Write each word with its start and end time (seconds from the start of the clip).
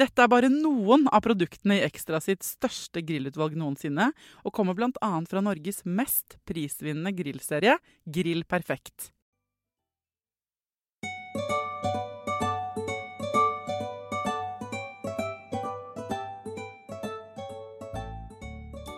Dette 0.00 0.22
er 0.24 0.30
bare 0.32 0.48
noen 0.48 1.02
av 1.12 1.20
produktene 1.26 1.76
i 1.76 1.82
Ekstra 1.84 2.22
sitt 2.24 2.40
største 2.46 3.02
grillutvalg 3.04 3.52
noensinne, 3.58 4.06
og 4.48 4.54
kommer 4.56 4.72
bl.a. 4.72 5.10
fra 5.28 5.42
Norges 5.44 5.82
mest 5.84 6.38
prisvinnende 6.48 7.12
grillserie, 7.18 7.74
Grill 8.08 8.46
Perfekt. 8.48 9.10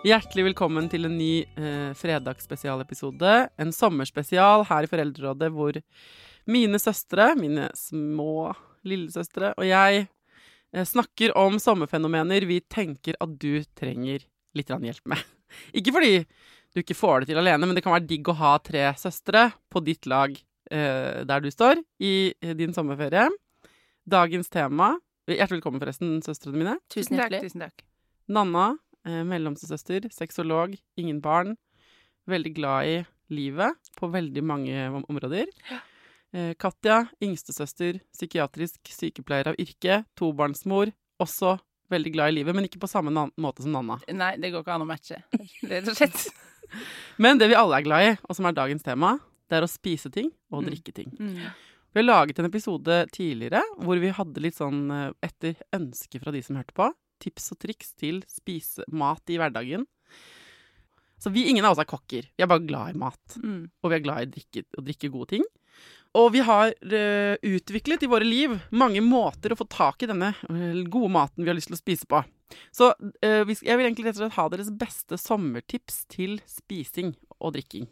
Hjertelig 0.07 0.53
velkommen 0.53 0.87
til 0.91 1.11
en 1.11 1.19
ny 1.19 1.35
eh, 1.43 1.91
fredagsspesialepisode. 1.99 3.37
En 3.59 3.75
sommerspesial 3.75 4.69
her 4.71 4.87
i 4.87 4.95
Foreldrerådet 4.95 5.51
hvor 5.55 5.83
mine 6.47 6.79
søstre, 6.83 7.33
mine 7.39 7.73
små 7.75 8.53
lillesøstre 8.87 9.57
og 9.59 9.67
jeg 9.67 10.11
snakker 10.73 11.35
om 11.37 11.59
sommerfenomener 11.61 12.47
vi 12.49 12.63
tenker 12.65 13.19
at 13.21 13.35
du 13.41 13.61
trenger 13.77 14.25
litt 14.57 14.73
hjelp 14.73 15.13
med. 15.13 15.21
Ikke 15.79 15.93
fordi 15.93 16.23
du 16.73 16.81
ikke 16.81 16.97
får 16.97 17.23
det 17.23 17.33
til 17.33 17.41
alene, 17.43 17.67
men 17.69 17.77
det 17.77 17.83
kan 17.85 17.93
være 17.93 18.09
digg 18.09 18.29
å 18.33 18.39
ha 18.39 18.55
tre 18.65 18.87
søstre 18.97 19.51
på 19.69 19.83
ditt 19.85 20.09
lag 20.09 20.33
eh, 20.73 21.21
der 21.29 21.45
du 21.45 21.51
står 21.53 21.83
i 22.01 22.33
eh, 22.41 22.55
din 22.57 22.73
sommerferie. 22.73 23.27
Dagens 24.09 24.49
tema 24.49 24.95
Hjertelig 25.31 25.61
velkommen, 25.61 25.79
forresten, 25.79 26.17
søstrene 26.25 26.59
mine. 26.59 26.73
Tusen 26.91 27.15
hjertelig. 27.15 27.45
Tusen 27.45 27.63
takk. 27.63 27.85
Nanna, 28.35 28.73
eh, 29.07 29.21
mellomstesøster, 29.23 30.09
sexolog, 30.11 30.75
ingen 30.99 31.21
barn. 31.23 31.55
Veldig 32.27 32.53
glad 32.57 32.89
i 32.91 32.97
livet 33.31 33.93
på 33.97 34.11
veldig 34.11 34.43
mange 34.43 34.89
områder. 34.99 35.47
Eh, 35.71 35.85
Katja, 36.33 37.03
yngstesøster, 37.23 37.99
psykiatrisk 38.15 38.89
sykepleier 38.89 39.51
av 39.53 39.59
yrke, 39.61 39.99
tobarnsmor. 40.17 40.93
Også 41.21 41.59
veldig 41.93 42.13
glad 42.15 42.33
i 42.33 42.37
livet, 42.39 42.57
men 42.57 42.65
ikke 42.65 42.81
på 42.81 42.89
samme 42.89 43.13
måte 43.37 43.61
som 43.65 43.75
Nanna. 43.75 43.99
Nei, 44.17 44.31
det 44.41 44.49
går 44.55 44.65
ikke 44.65 44.73
an 44.79 44.87
å 44.87 44.89
matche, 44.89 45.19
rett 45.69 45.91
og 45.93 45.99
slett. 45.99 46.23
Men 47.21 47.37
det 47.37 47.51
vi 47.51 47.57
alle 47.59 47.77
er 47.77 47.85
glad 47.85 48.07
i, 48.07 48.13
og 48.25 48.37
som 48.39 48.47
er 48.49 48.55
dagens 48.57 48.81
tema, 48.87 49.11
det 49.51 49.59
er 49.59 49.67
å 49.67 49.69
spise 49.69 50.09
ting 50.15 50.31
og 50.49 50.63
Mm. 50.63 50.69
drikke 50.71 50.93
ting. 50.97 51.11
Mm. 51.21 51.51
Vi 51.93 52.01
har 52.01 52.07
laget 52.07 52.39
en 52.41 52.49
episode 52.49 52.95
tidligere 53.13 53.61
hvor 53.85 54.01
vi 54.01 54.09
hadde 54.17 54.41
litt 54.41 54.57
sånn 54.57 54.87
eh, 54.91 55.11
etter 55.29 55.59
ønske 55.77 56.17
fra 56.23 56.33
de 56.33 56.41
som 56.41 56.57
hørte 56.57 56.73
på, 56.73 56.87
tips 57.21 57.51
og 57.53 57.59
triks 57.61 57.93
til 58.01 58.23
spise 58.25 58.87
mat 58.89 59.29
i 59.29 59.37
hverdagen. 59.37 59.85
Så 61.21 61.29
vi, 61.31 61.45
ingen 61.51 61.65
av 61.69 61.77
oss 61.77 61.83
er 61.85 61.91
kokker. 61.93 62.31
Vi 62.33 62.43
er 62.43 62.49
bare 62.51 62.65
glad 62.65 62.95
i 62.97 62.99
mat. 63.05 63.37
Mm. 63.37 63.69
Og 63.85 63.93
vi 63.93 63.99
er 63.99 64.07
glad 64.09 64.23
i 64.25 64.31
drikke, 64.39 64.65
å 64.81 64.83
drikke 64.89 65.13
gode 65.13 65.29
ting. 65.37 65.45
Og 66.19 66.29
vi 66.35 66.43
har 66.45 66.73
uh, 66.73 67.35
utviklet 67.41 68.05
i 68.05 68.11
våre 68.11 68.27
liv 68.27 68.59
mange 68.71 69.01
måter 69.05 69.55
å 69.55 69.59
få 69.59 69.67
tak 69.71 70.05
i 70.05 70.11
denne 70.11 70.35
eh, 70.35 70.83
gode 70.85 71.09
maten 71.15 71.45
vi 71.45 71.49
har 71.49 71.57
lyst 71.57 71.71
til 71.71 71.79
å 71.79 71.81
spise 71.81 72.09
på. 72.09 72.21
Så 72.75 72.91
uh, 72.93 73.49
jeg 73.49 73.79
vil 73.79 73.87
egentlig 73.87 74.11
rett 74.11 74.19
og 74.19 74.27
slett 74.27 74.37
ha 74.37 74.47
deres 74.53 74.71
beste 74.77 75.17
sommertips 75.21 76.05
til 76.13 76.37
spising 76.49 77.15
og 77.41 77.57
drikking. 77.57 77.89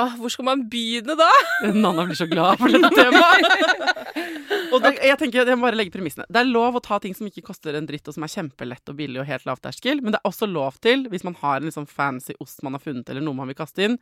Åh, 0.00 0.14
hvor 0.20 0.32
skal 0.32 0.46
man 0.46 0.62
begynne 0.70 1.16
da? 1.18 1.28
Nanna 1.74 2.04
blir 2.06 2.16
så 2.16 2.28
glad 2.30 2.60
for 2.60 2.72
dette 2.72 2.92
temaet. 2.94 4.12
og 4.72 4.84
det, 4.84 4.92
jeg 5.02 5.18
tenker, 5.20 5.42
jeg 5.42 5.58
må 5.58 5.66
bare 5.66 5.80
legge 5.80 5.92
premissene. 5.96 6.28
Det 6.30 6.40
er 6.40 6.48
lov 6.48 6.78
å 6.78 6.82
ta 6.84 7.00
ting 7.02 7.16
som 7.16 7.28
ikke 7.28 7.44
koster 7.48 7.76
en 7.76 7.88
dritt, 7.88 8.06
og 8.08 8.16
som 8.16 8.24
er 8.24 8.32
kjempelett 8.32 8.92
og 8.92 9.00
billig 9.00 9.20
og 9.20 9.28
helt 9.28 9.48
lavterskel. 9.48 10.00
Men 10.04 10.14
det 10.14 10.20
er 10.20 10.30
også 10.30 10.48
lov 10.48 10.78
til, 10.84 11.08
hvis 11.10 11.26
man 11.26 11.36
har 11.42 11.58
en 11.58 11.68
liksom 11.68 11.88
fancy 11.90 12.36
ost 12.40 12.62
man 12.64 12.78
har 12.78 12.84
funnet, 12.84 13.08
eller 13.10 13.24
noe 13.24 13.40
man 13.42 13.50
vil 13.50 13.58
kaste 13.58 13.88
inn 13.88 13.98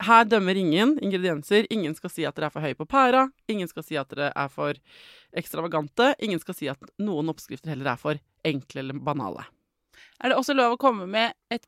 Her 0.00 0.24
dømmer 0.24 0.56
ingen 0.56 0.94
ingredienser. 1.04 1.66
Ingen 1.72 1.94
skal 1.96 2.12
si 2.12 2.24
at 2.24 2.36
dere 2.36 2.48
er 2.48 2.54
for 2.54 2.64
høye 2.64 2.78
på 2.78 2.86
pæra. 2.88 3.26
Ingen 3.52 3.68
skal 3.68 3.84
si 3.84 3.98
at 4.00 4.08
dere 4.14 4.30
er 4.32 4.52
for 4.52 4.78
ekstravagante. 5.36 6.14
Ingen 6.24 6.40
skal 6.40 6.56
si 6.56 6.70
at 6.72 6.80
noen 7.02 7.28
oppskrifter 7.32 7.74
heller 7.74 7.92
er 7.92 8.00
for 8.00 8.20
enkle 8.48 8.84
eller 8.84 9.02
banale. 9.04 9.44
Er 10.20 10.32
det 10.32 10.40
også 10.40 10.56
lov 10.56 10.76
å 10.76 10.80
komme 10.80 11.06
med 11.10 11.36
et, 11.52 11.66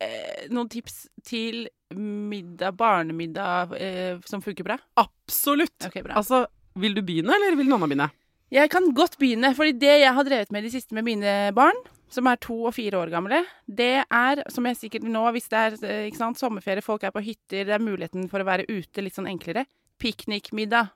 eh, 0.00 0.46
noen 0.52 0.68
tips 0.68 1.08
til 1.24 1.68
middag, 1.94 2.76
barnemiddag, 2.76 3.72
eh, 3.80 4.18
som 4.24 4.42
funker 4.42 4.64
bra? 4.64 4.78
Absolutt! 4.96 5.86
Okay, 5.86 6.02
bra. 6.02 6.14
Altså, 6.14 6.46
vil 6.76 6.94
du 6.94 7.02
begynne, 7.02 7.32
eller 7.32 7.56
vil 7.56 7.68
Nanna 7.68 7.86
begynne? 7.86 8.10
Jeg 8.52 8.70
kan 8.70 8.92
godt 8.94 9.16
begynne, 9.18 9.54
fordi 9.56 9.72
det 9.78 10.00
jeg 10.02 10.14
har 10.14 10.24
drevet 10.24 10.52
med 10.52 10.62
i 10.62 10.68
det 10.68 10.76
siste 10.76 10.94
med 10.94 11.04
mine 11.04 11.52
barn, 11.54 11.74
som 12.12 12.28
er 12.30 12.38
to 12.42 12.56
og 12.68 12.74
fire 12.76 13.00
år 13.00 13.10
gamle, 13.12 13.42
det 13.66 14.04
er, 14.04 14.42
som 14.52 14.66
jeg 14.68 14.78
sikkert 14.78 15.06
nå, 15.10 15.24
hvis 15.34 15.48
det 15.52 15.62
er 15.62 16.10
sant, 16.16 16.38
sommerferie, 16.38 16.84
folk 16.84 17.06
er 17.06 17.14
på 17.14 17.24
hytter, 17.24 17.66
det 17.66 17.74
er 17.76 17.82
muligheten 17.82 18.28
for 18.30 18.42
å 18.42 18.48
være 18.48 18.68
ute 18.70 19.02
litt 19.02 19.16
sånn 19.16 19.30
enklere, 19.30 19.66
piknikmiddag. 20.02 20.92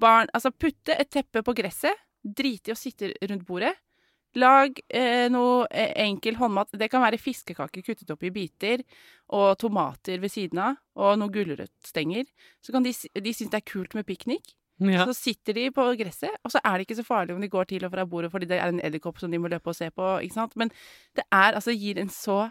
Barn, 0.00 0.30
altså 0.36 0.52
putte 0.52 0.96
et 0.96 1.10
teppe 1.12 1.42
på 1.44 1.54
gresset, 1.56 2.06
drite 2.20 2.72
i 2.72 2.74
å 2.74 2.78
sitte 2.78 3.12
rundt 3.28 3.46
bordet. 3.48 3.74
Lag 4.36 4.76
eh, 4.92 5.30
noe 5.32 5.64
eh, 5.70 5.94
enkel 6.04 6.36
håndmat. 6.36 6.74
Det 6.76 6.90
kan 6.92 7.00
være 7.00 7.20
fiskekaker 7.20 7.84
kuttet 7.84 8.10
opp 8.12 8.24
i 8.26 8.32
biter, 8.34 8.82
og 9.32 9.56
tomater 9.60 10.20
ved 10.20 10.32
siden 10.32 10.60
av, 10.60 10.76
og 11.00 11.16
noen 11.20 11.32
gulrøttstenger. 11.32 12.28
Så 12.60 12.74
kan 12.74 12.84
de, 12.84 12.92
de 12.92 13.32
synes 13.32 13.52
det 13.54 13.62
er 13.62 13.70
kult 13.70 13.96
med 13.96 14.04
piknik. 14.08 14.52
Ja. 14.84 15.06
Så 15.08 15.14
sitter 15.16 15.56
de 15.56 15.70
på 15.72 15.84
gresset, 15.96 16.34
og 16.44 16.52
så 16.52 16.60
er 16.60 16.76
det 16.76 16.86
ikke 16.86 16.98
så 16.98 17.06
farlig 17.06 17.34
om 17.34 17.40
de 17.40 17.48
går 17.48 17.64
til 17.70 17.84
og 17.86 17.92
fra 17.94 18.04
bordet 18.04 18.30
fordi 18.32 18.48
det 18.50 18.58
er 18.60 18.68
en 18.68 18.82
edderkopp 18.84 19.18
som 19.22 19.32
de 19.32 19.40
må 19.40 19.48
løpe 19.48 19.72
og 19.72 19.76
se 19.78 19.88
på. 19.90 20.18
ikke 20.20 20.36
sant? 20.36 20.56
Men 20.56 20.72
det 21.16 21.24
er, 21.30 21.56
altså, 21.56 21.72
gir 21.72 22.00
en 22.00 22.12
så 22.12 22.50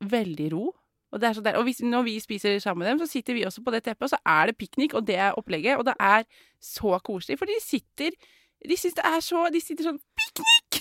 veldig 0.00 0.52
ro. 0.54 0.72
Og, 1.12 1.20
det 1.20 1.28
er 1.28 1.32
så 1.32 1.40
der. 1.40 1.56
og 1.56 1.64
hvis, 1.64 1.80
når 1.80 2.02
vi 2.02 2.20
spiser 2.20 2.58
sammen 2.58 2.84
med 2.84 2.90
dem, 2.90 2.98
så 2.98 3.06
sitter 3.12 3.34
vi 3.34 3.44
også 3.44 3.62
på 3.64 3.70
det 3.70 3.82
teppet, 3.84 4.02
og 4.02 4.10
så 4.10 4.18
er 4.26 4.46
det 4.46 4.56
piknik, 4.56 4.94
og 4.94 5.06
det 5.06 5.16
er 5.16 5.36
opplegget. 5.36 5.76
Og 5.76 5.84
det 5.84 5.94
er 6.00 6.22
så 6.60 6.98
koselig, 7.04 7.38
for 7.38 7.44
de 7.44 7.56
sitter 7.64 8.10
De 8.68 8.76
syns 8.76 8.94
det 8.94 9.04
er 9.06 9.20
så 9.22 9.44
De 9.54 9.60
sitter 9.62 9.86
sånn 9.86 10.00
Piknik! 10.18 10.80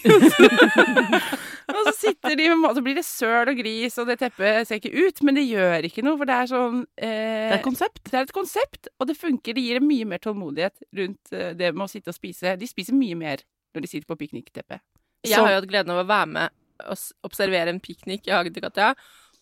og 1.74 1.82
så 1.90 1.94
sitter 1.98 2.36
de 2.40 2.48
med 2.50 2.62
mat, 2.64 2.76
så 2.78 2.84
blir 2.86 2.96
det 3.00 3.06
søl 3.08 3.52
og 3.52 3.58
gris, 3.60 3.98
og 4.00 4.08
det 4.08 4.18
teppet 4.22 4.68
ser 4.70 4.80
ikke 4.80 4.94
ut, 5.08 5.22
men 5.28 5.36
det 5.40 5.44
gjør 5.50 5.88
ikke 5.90 6.04
noe, 6.06 6.18
for 6.22 6.30
det 6.30 6.38
er 6.38 6.50
sånn 6.54 6.80
eh, 6.98 7.08
Det 7.08 7.52
er 7.52 7.58
et 7.60 7.66
konsept. 7.68 8.04
det 8.08 8.14
er 8.20 8.28
et 8.28 8.36
konsept, 8.36 8.88
og 9.00 9.08
det 9.12 9.18
funker. 9.20 9.54
Det 9.58 9.64
gir 9.66 9.80
dem 9.82 9.88
mye 9.90 10.06
mer 10.14 10.22
tålmodighet 10.24 10.82
rundt 11.02 11.34
eh, 11.34 11.54
det 11.60 11.74
med 11.76 11.86
å 11.88 11.92
sitte 11.92 12.14
og 12.14 12.18
spise. 12.18 12.56
De 12.62 12.68
spiser 12.70 12.96
mye 12.98 13.16
mer 13.20 13.44
når 13.76 13.84
de 13.86 13.92
sitter 13.92 14.08
på 14.10 14.18
piknikteppet. 14.24 14.80
Jeg 15.28 15.36
har 15.42 15.52
jo 15.52 15.60
hatt 15.62 15.70
gleden 15.70 15.92
av 15.96 16.04
å 16.06 16.08
være 16.08 16.32
med 16.38 16.50
og 16.88 16.98
observere 17.26 17.72
en 17.74 17.80
piknik 17.82 18.28
i 18.30 18.32
hagen 18.36 18.54
til 18.54 18.62
Katja. 18.64 18.92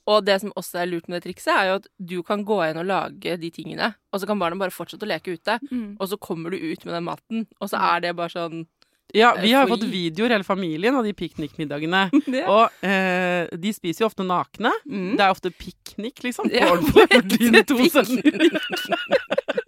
Og 0.07 0.21
det 0.23 0.35
som 0.39 0.51
også 0.55 0.77
er 0.83 0.85
lurt 0.87 1.07
med 1.09 1.17
det 1.17 1.25
trikset, 1.25 1.49
er 1.51 1.67
jo 1.67 1.77
at 1.79 1.87
du 1.97 2.19
kan 2.23 2.43
gå 2.45 2.59
inn 2.67 2.77
og 2.77 2.85
lage 2.85 3.33
de 3.41 3.49
tingene, 3.51 3.87
og 4.13 4.21
så 4.21 4.27
kan 4.29 4.37
barna 4.39 4.55
bare 4.61 4.71
fortsette 4.71 5.01
å 5.03 5.09
leke 5.09 5.33
ute, 5.33 5.55
Mm. 5.71 5.97
og 5.99 6.07
så 6.11 6.17
kommer 6.21 6.53
du 6.53 6.57
ut 6.61 6.85
med 6.85 6.93
den 6.93 7.03
maten, 7.07 7.47
og 7.59 7.71
så 7.71 7.81
er 7.81 8.01
det 8.05 8.11
bare 8.15 8.29
sånn 8.29 8.67
Ja, 9.13 9.35
vi 9.41 9.51
har 9.53 9.67
jo 9.67 9.75
fått 9.75 9.85
videoer, 9.87 10.33
hele 10.33 10.43
familien, 10.43 10.95
av 10.97 11.05
de 11.05 11.13
piknikmiddagene. 11.15 12.07
Og 12.55 12.85
eh, 12.85 13.45
de 13.53 13.73
spiser 13.75 14.03
jo 14.03 14.09
ofte 14.09 14.25
nakne. 14.27 14.71
Mm. 14.87 15.13
Det 15.15 15.23
er 15.23 15.35
ofte 15.35 15.51
piknik, 15.53 16.23
liksom. 16.25 16.49
På 16.49 16.55
Ja, 16.57 16.71
ordentlig 16.73 17.07
for 17.13 17.29
dine 17.37 17.63
to 17.67 17.77
sønner. 17.93 19.63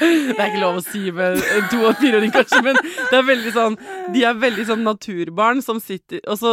Det 0.00 0.36
er 0.38 0.46
ikke 0.48 0.62
lov 0.62 0.78
å 0.80 0.84
si 0.84 1.10
med 1.12 1.40
en 1.40 1.66
to- 1.70 1.82
og 1.88 1.98
fireåring, 2.00 2.32
kanskje, 2.32 2.62
men 2.64 2.78
det 2.80 3.16
er 3.18 3.24
veldig 3.26 3.52
sånn 3.54 3.76
De 4.14 4.22
er 4.26 4.38
veldig 4.40 4.64
sånn 4.70 4.84
naturbarn 4.86 5.60
som 5.64 5.80
sitter 5.82 6.22
Og 6.30 6.38
så 6.40 6.52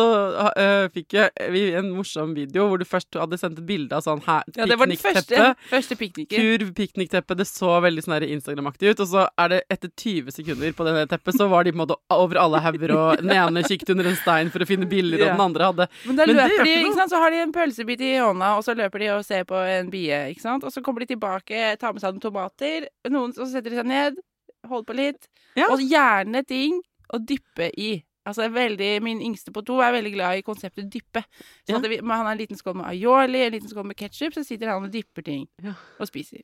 eh, 0.59 0.87
fikk 0.93 1.15
jeg 1.17 1.51
vi 1.53 1.63
en 1.77 1.89
morsom 1.95 2.33
video 2.35 2.67
hvor 2.67 2.81
du 2.81 2.85
først 2.87 3.15
hadde 3.17 3.39
sendt 3.39 3.61
et 3.61 3.67
bilde 3.67 3.95
av 3.95 4.03
sånn 4.05 4.21
her, 4.25 4.43
Ja, 4.57 4.67
det 4.67 4.77
var 4.79 4.89
den 4.89 4.99
første, 4.99 5.53
første 5.69 5.95
pikniken. 5.99 6.37
Kurv 6.37 6.73
piknikteppe. 6.77 7.35
Det 7.37 7.47
så 7.47 7.77
veldig 7.83 8.03
sånn 8.03 8.25
Instagram-aktig 8.27 8.91
ut. 8.91 9.03
Og 9.03 9.09
så 9.09 9.25
er 9.39 9.53
det 9.53 9.59
etter 9.73 9.91
20 9.91 10.35
sekunder 10.35 10.75
på 10.77 10.87
det 10.87 11.05
teppet, 11.11 11.37
så 11.37 11.47
var 11.51 11.65
de 11.65 11.73
på 11.73 11.79
en 11.79 11.83
måte 11.83 11.97
over 12.13 12.39
alle 12.41 12.61
hauger, 12.63 12.93
og 12.95 13.21
den 13.21 13.33
ene 13.35 13.63
kikket 13.65 13.93
under 13.93 14.09
en 14.11 14.19
stein 14.19 14.51
for 14.53 14.63
å 14.63 14.67
finne 14.69 14.87
bilder, 14.89 15.23
og 15.23 15.31
den 15.33 15.43
andre 15.47 15.69
hadde 15.71 15.87
Men 16.05 16.19
da 16.19 16.27
løper 16.29 16.63
de, 16.65 16.75
ikke 16.81 16.97
sant? 16.99 17.13
så 17.13 17.21
har 17.21 17.33
de 17.33 17.41
en 17.45 17.53
pølsebit 17.55 18.03
i 18.05 18.13
hånda, 18.21 18.53
og 18.59 18.65
så 18.67 18.75
løper 18.77 19.03
de 19.03 19.11
og 19.15 19.25
ser 19.27 19.45
på 19.49 19.59
en 19.77 19.91
bie, 19.93 20.19
ikke 20.33 20.43
sant? 20.43 20.65
Og 20.67 20.73
så 20.73 20.83
kommer 20.85 21.03
de 21.03 21.11
tilbake, 21.13 21.63
tar 21.81 21.95
med 21.95 22.03
seg 22.03 22.15
noen 22.15 22.25
tomater, 22.27 22.66
noen, 23.09 23.33
som 23.35 23.47
setter 23.51 23.75
seg 23.77 23.85
ned, 23.89 24.19
holder 24.67 24.87
på 24.89 24.95
litt, 24.97 25.27
Ja. 25.55 25.67
og 25.71 25.79
gjerne 25.79 26.43
ting 26.47 26.81
å 27.13 27.19
dyppe 27.23 27.71
i. 27.77 28.03
Altså 28.27 28.49
veldig, 28.51 29.01
Min 29.01 29.21
yngste 29.23 29.53
på 29.55 29.61
to 29.65 29.77
er 29.79 29.93
veldig 29.95 30.11
glad 30.13 30.37
i 30.37 30.41
konseptet 30.43 30.89
dyppe. 30.91 31.21
Så 31.63 31.69
Ja. 31.71 31.77
at 31.77 31.87
vi, 31.89 31.97
han 31.97 32.09
har 32.25 32.31
en 32.33 32.37
liten 32.37 32.57
skål 32.59 32.75
med 32.75 32.85
aioli, 32.89 33.45
en 33.45 33.53
liten 33.53 33.69
skål 33.71 33.85
med 33.87 33.95
ketsjup, 33.95 34.33
så 34.35 34.43
sitter 34.43 34.67
han 34.67 34.83
og 34.83 34.91
dypper 34.91 35.23
ting 35.23 35.47
Ja. 35.63 35.73
og 35.99 36.07
spiser. 36.07 36.41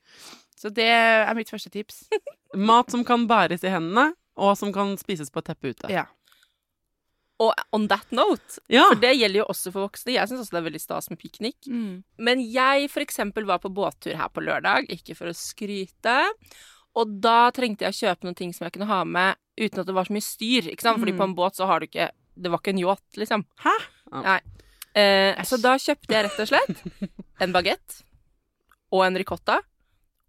Så 0.55 0.71
det 0.73 0.87
er 0.87 1.33
mitt 1.35 1.49
første 1.51 1.69
tips. 1.69 2.07
mat 2.55 2.89
som 2.89 3.03
kan 3.03 3.27
bæres 3.27 3.63
i 3.65 3.67
hendene, 3.69 4.13
og 4.37 4.55
som 4.57 4.71
kan 4.71 4.95
spises 4.97 5.29
på 5.29 5.39
et 5.39 5.45
teppe 5.51 5.73
ute. 5.75 5.89
Ja. 5.91 6.05
Og 7.43 7.51
on 7.75 7.87
that 7.91 8.11
note, 8.15 8.59
Ja. 8.71 8.85
for 8.91 8.99
det 9.01 9.13
gjelder 9.17 9.41
jo 9.41 9.45
også 9.51 9.71
for 9.73 9.87
voksne. 9.87 10.13
Jeg 10.15 10.29
syns 10.29 10.43
også 10.45 10.53
det 10.55 10.61
er 10.61 10.67
veldig 10.69 10.81
stas 10.83 11.09
med 11.11 11.19
piknik. 11.19 11.57
Mm. 11.67 12.03
Men 12.17 12.43
jeg 12.45 12.89
eksempel 13.03 13.45
var 13.49 13.59
på 13.63 13.71
båttur 13.73 14.15
her 14.15 14.29
på 14.29 14.43
lørdag, 14.45 14.87
ikke 14.93 15.15
for 15.17 15.27
å 15.31 15.35
skryte. 15.35 16.17
Og 16.95 17.15
da 17.23 17.49
trengte 17.51 17.87
jeg 17.87 17.91
å 17.95 18.01
kjøpe 18.03 18.23
noen 18.27 18.35
ting 18.37 18.53
som 18.53 18.65
jeg 18.67 18.73
kunne 18.77 18.87
ha 18.91 19.03
med 19.03 19.35
uten 19.57 19.79
at 19.81 19.87
det 19.89 19.95
var 19.97 20.05
så 20.05 20.13
mye 20.13 20.23
styr. 20.25 20.69
ikke 20.71 20.81
sant? 20.85 20.99
Fordi 21.01 21.11
Mm. 21.13 21.17
på 21.19 21.23
en 21.23 21.35
båt 21.35 21.55
så 21.57 21.65
har 21.67 21.79
du 21.79 21.87
ikke 21.87 22.11
Det 22.35 22.49
var 22.49 22.57
ikke 22.59 22.69
en 22.73 22.79
yacht, 22.79 23.17
liksom. 23.17 23.45
Hæ? 23.61 23.73
Nei. 24.11 24.39
Eh, 24.95 25.35
så 25.43 25.57
da 25.61 25.75
kjøpte 25.77 26.09
jeg 26.09 26.25
rett 26.25 26.39
og 26.39 26.47
slett 26.47 27.11
en 27.41 27.51
bagett 27.53 28.03
og 28.91 29.03
en 29.05 29.15
ricotta 29.17 29.59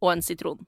og 0.02 0.12
en 0.12 0.20
sitron. 0.20 0.66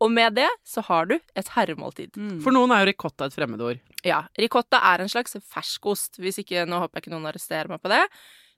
Og 0.00 0.10
med 0.14 0.34
det 0.38 0.48
så 0.64 0.82
har 0.86 1.06
du 1.10 1.16
et 1.18 1.48
herremåltid. 1.56 2.14
Mm. 2.16 2.40
For 2.44 2.54
noen 2.54 2.70
er 2.70 2.84
jo 2.84 2.90
ricotta 2.92 3.26
et 3.26 3.34
fremmedord. 3.34 3.80
Ja, 4.06 4.24
ricotta 4.38 4.78
er 4.92 5.02
en 5.02 5.08
slags 5.10 5.34
ferskost. 5.42 6.20
Hvis 6.22 6.38
ikke, 6.44 6.62
nå 6.70 6.78
håper 6.78 6.98
jeg 7.00 7.06
ikke 7.08 7.14
noen 7.16 7.26
arresterer 7.32 7.68
meg 7.72 7.82
på 7.82 7.90
det. 7.90 8.04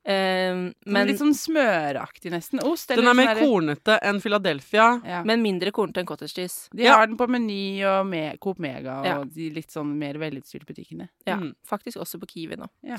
Uh, 0.00 0.70
men, 0.88 1.08
litt 1.10 1.18
sånn 1.20 1.34
smøraktig, 1.36 2.30
nesten. 2.32 2.62
Ost. 2.64 2.88
Den 2.96 3.04
er 3.08 3.16
mer 3.18 3.34
sånn 3.36 3.42
kornete 3.50 3.98
enn 4.08 4.20
Philadelphia. 4.24 4.86
Ja. 5.04 5.18
men 5.28 5.42
mindre 5.44 5.72
kornete 5.76 6.00
enn 6.00 6.08
cottage 6.08 6.32
cheese. 6.38 6.68
De 6.72 6.84
Ja. 6.84 6.96
har 6.96 7.06
den 7.06 7.18
på 7.20 7.28
Meny 7.28 7.82
og 7.84 8.06
Me 8.06 8.36
Coop 8.40 8.58
Mega 8.58 9.00
og 9.00 9.06
Ja. 9.06 9.24
de 9.24 9.50
litt 9.50 9.68
sånn 9.68 9.92
mer 9.98 10.14
velutstyrte 10.14 10.64
butikkene. 10.66 11.08
Ja, 11.26 11.36
Mm. 11.36 11.54
faktisk 11.68 11.96
også 12.00 12.18
på 12.20 12.26
Kiwi 12.28 12.56
nå. 12.56 12.68
Ja. 12.82 12.96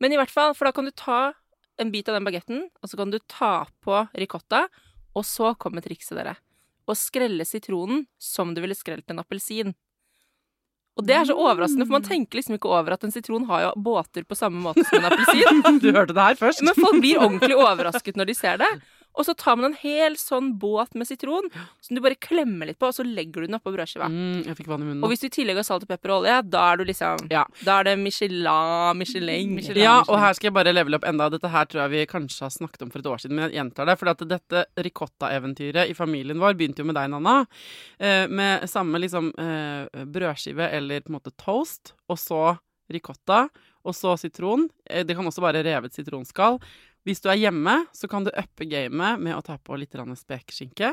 Men 0.00 0.12
i 0.12 0.16
hvert 0.16 0.30
fall, 0.30 0.54
for 0.54 0.64
da 0.64 0.72
kan 0.72 0.84
du 0.84 0.90
ta 0.90 1.32
en 1.78 1.90
bit 1.90 2.08
av 2.08 2.14
den 2.14 2.24
bagetten, 2.24 2.68
og 2.82 2.90
så 2.90 2.96
kan 2.96 3.10
du 3.10 3.18
ta 3.28 3.66
på 3.84 4.08
ricotta, 4.14 4.66
og 5.14 5.22
så 5.24 5.56
kommer 5.56 5.80
trikset, 5.82 6.16
dere. 6.16 6.36
Å 6.90 6.96
skrelle 6.98 7.46
sitronen 7.46 8.04
som 8.18 8.54
du 8.54 8.60
ville 8.64 8.74
skrelt 8.74 9.10
en 9.12 9.22
appelsin. 9.22 9.74
Og 10.98 11.06
det 11.06 11.14
er 11.16 11.28
så 11.28 11.36
overraskende, 11.38 11.86
for 11.86 11.96
man 11.96 12.04
tenker 12.04 12.40
liksom 12.40 12.56
ikke 12.58 12.70
over 12.74 12.96
at 12.96 13.04
en 13.06 13.14
sitron 13.14 13.46
har 13.48 13.62
jo 13.68 13.70
båter 13.80 14.26
på 14.28 14.36
samme 14.36 14.60
måte 14.60 14.82
som 14.88 14.98
en 14.98 15.08
appelsin. 15.08 15.62
Du 15.84 15.92
hørte 15.94 16.16
det 16.16 16.24
her 16.26 16.40
først. 16.40 16.64
Men 16.66 16.76
folk 16.76 16.98
blir 17.00 17.22
ordentlig 17.22 17.56
overrasket 17.56 18.18
når 18.18 18.32
de 18.32 18.36
ser 18.36 18.58
det. 18.60 18.68
Og 19.20 19.26
så 19.28 19.34
tar 19.36 19.58
man 19.60 19.70
en 19.70 19.78
hel 19.78 20.16
sånn 20.20 20.54
båt 20.60 20.96
med 20.98 21.08
sitron 21.08 21.50
som 21.84 21.96
du 21.96 22.00
bare 22.02 22.16
klemmer 22.16 22.70
litt 22.70 22.78
på, 22.80 22.88
og 22.88 22.96
så 22.96 23.04
legger 23.04 23.44
du 23.44 23.50
den 23.50 23.58
oppå 23.58 23.72
brødskiva. 23.74 24.08
Mm, 24.08 24.46
jeg 24.48 24.58
fikk 24.62 24.70
vann 24.72 24.84
i 24.84 24.88
munnen. 24.88 25.04
Og 25.04 25.12
hvis 25.12 25.22
du 25.22 25.28
i 25.28 25.32
tillegg 25.34 25.60
har 25.60 25.66
salt 25.68 25.84
og 25.84 25.90
pepper 25.92 26.14
og 26.14 26.22
olje, 26.22 26.38
da 26.48 26.64
er 26.72 26.80
du 26.80 26.84
liksom 26.88 27.26
Ja. 27.30 27.44
Da 27.66 27.80
er 27.80 27.90
det 27.90 27.96
Michelin, 28.00 28.96
Michelin. 28.98 29.54
Michelin. 29.58 29.84
Ja, 29.84 29.98
og 30.06 30.18
her 30.22 30.32
skal 30.38 30.48
jeg 30.50 30.56
bare 30.56 30.72
levele 30.72 30.96
opp 30.96 31.06
enda. 31.08 31.28
Dette 31.32 31.50
her 31.52 31.68
tror 31.68 31.84
jeg 31.84 31.94
vi 31.94 32.06
kanskje 32.10 32.46
har 32.46 32.54
snakket 32.54 32.86
om 32.86 32.90
for 32.90 33.04
et 33.04 33.10
år 33.12 33.20
siden, 33.22 33.36
men 33.36 33.50
jeg 33.50 33.60
gjentar 33.60 33.90
det. 33.90 33.98
For 34.00 34.12
at 34.12 34.24
dette 34.30 34.64
ricotta-eventyret 34.80 35.90
i 35.90 35.96
familien 35.98 36.40
vår 36.40 36.56
begynte 36.58 36.82
jo 36.82 36.88
med 36.88 36.96
deg, 36.98 37.10
Nanna. 37.12 37.44
Eh, 37.98 38.26
med 38.28 38.68
samme 38.70 39.00
liksom 39.02 39.32
eh, 39.36 40.04
brødskive 40.06 40.70
eller 40.70 41.04
på 41.04 41.12
en 41.12 41.18
måte 41.18 41.34
toast, 41.36 41.94
og 42.08 42.18
så 42.20 42.56
ricotta, 42.90 43.48
og 43.86 43.94
så 43.96 44.16
sitron. 44.20 44.68
Eh, 44.84 45.04
det 45.06 45.16
kan 45.16 45.26
også 45.26 45.42
være 45.44 45.64
revet 45.66 45.94
sitronskall. 45.96 46.58
Hvis 47.08 47.22
du 47.24 47.30
er 47.32 47.38
hjemme, 47.40 47.86
så 47.96 48.08
kan 48.12 48.26
du 48.26 48.30
uppe 48.30 48.66
gamet 48.68 49.20
med 49.24 49.32
å 49.32 49.40
ta 49.42 49.56
på 49.56 49.76
litt 49.80 49.94
spekeskinke, 49.94 50.90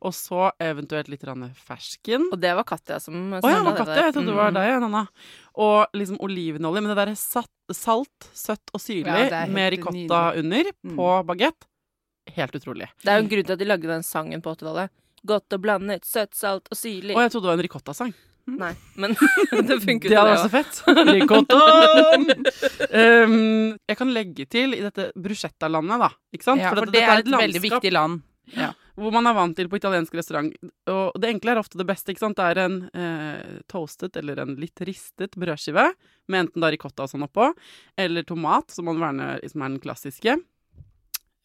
og 0.00 0.12
så 0.12 0.50
eventuelt 0.60 1.08
litt 1.08 1.22
fersken. 1.56 2.28
Og 2.32 2.38
det 2.38 2.54
var 2.54 2.64
Katja 2.64 3.00
som 3.00 3.30
sa 3.32 3.40
Å 3.40 3.50
ja, 3.50 3.62
det 3.62 3.64
var 3.64 3.76
Katja. 3.78 4.02
Jeg 4.04 4.14
trodde 4.14 4.26
det 4.26 4.36
var 4.36 4.50
Mm. 4.50 4.54
deg, 4.54 4.80
Nanna. 4.82 5.08
Og 5.56 5.86
liksom 5.94 6.18
olivenolje. 6.20 6.82
Men 6.82 6.94
det 6.94 6.96
derre 6.98 7.16
salt, 7.16 7.48
salt, 7.72 8.28
søtt 8.34 8.70
og 8.74 8.80
syrlig 8.80 9.30
Ja, 9.30 9.46
med 9.46 9.72
ricotta 9.72 10.36
under 10.36 10.64
Mm. 10.84 10.96
på 10.96 11.24
bagett. 11.26 11.66
Helt 12.36 12.52
utrolig. 12.52 12.88
Det 13.02 13.08
er 13.08 13.16
jo 13.18 13.24
en 13.24 13.28
grunn 13.28 13.44
til 13.46 13.52
at 13.52 13.58
de 13.58 13.64
lagde 13.64 13.88
den 13.88 14.02
sangen 14.02 14.42
på 14.42 14.54
80-tallet. 14.54 14.90
Godt 15.26 15.52
og 15.52 15.62
blandet, 15.62 16.04
søtt, 16.04 16.34
salt 16.34 16.68
og 16.70 16.76
syrlig. 16.76 17.16
Og 17.16 17.22
jeg 17.24 17.30
trodde 17.32 17.48
det 17.48 17.50
var 17.50 17.58
en 17.58 17.68
ricottasang. 17.68 18.14
Nei, 18.48 18.70
men 18.96 19.12
det 19.68 19.76
funket 19.82 20.08
Det 20.08 20.14
jo 20.14 20.22
hadde 20.22 20.36
det 20.36 20.38
vært 20.38 20.44
så 20.46 20.52
fett. 20.52 20.74
Um, 22.88 23.76
jeg 23.88 23.96
kan 23.98 24.10
legge 24.14 24.44
til 24.50 24.72
i 24.76 24.80
dette 24.80 25.10
bruschetta-landet, 25.18 26.00
da. 26.00 26.08
Ikke 26.34 26.46
sant? 26.46 26.62
Ja, 26.62 26.70
for 26.72 26.82
for 26.82 26.92
det 26.94 27.02
er 27.04 27.20
et 27.20 27.30
veldig 27.30 27.62
viktig 27.62 27.92
land. 27.92 28.22
Ja. 28.54 28.70
hvor 28.96 29.12
man 29.12 29.28
er 29.28 29.34
vant 29.36 29.52
til 29.58 29.68
på 29.68 29.76
italiensk 29.76 30.14
restaurant. 30.16 30.54
Og 30.88 31.18
det 31.20 31.28
enkle 31.34 31.52
er 31.52 31.60
ofte 31.60 31.78
det 31.78 31.86
beste. 31.86 32.14
ikke 32.14 32.24
sant? 32.24 32.38
Det 32.38 32.46
er 32.48 32.60
en 32.64 32.78
eh, 32.88 33.58
toastet 33.68 34.16
eller 34.16 34.40
en 34.42 34.54
litt 34.58 34.80
ristet 34.88 35.36
brødskive 35.36 35.84
med 36.32 36.46
enten 36.46 36.64
da 36.64 36.70
ricotta 36.72 37.04
og 37.04 37.12
sånn 37.12 37.26
oppå, 37.28 37.50
eller 38.00 38.26
tomat, 38.26 38.72
som 38.72 38.88
være 38.88 39.36
som 39.52 39.62
er 39.62 39.74
den 39.74 39.82
klassiske. 39.84 40.38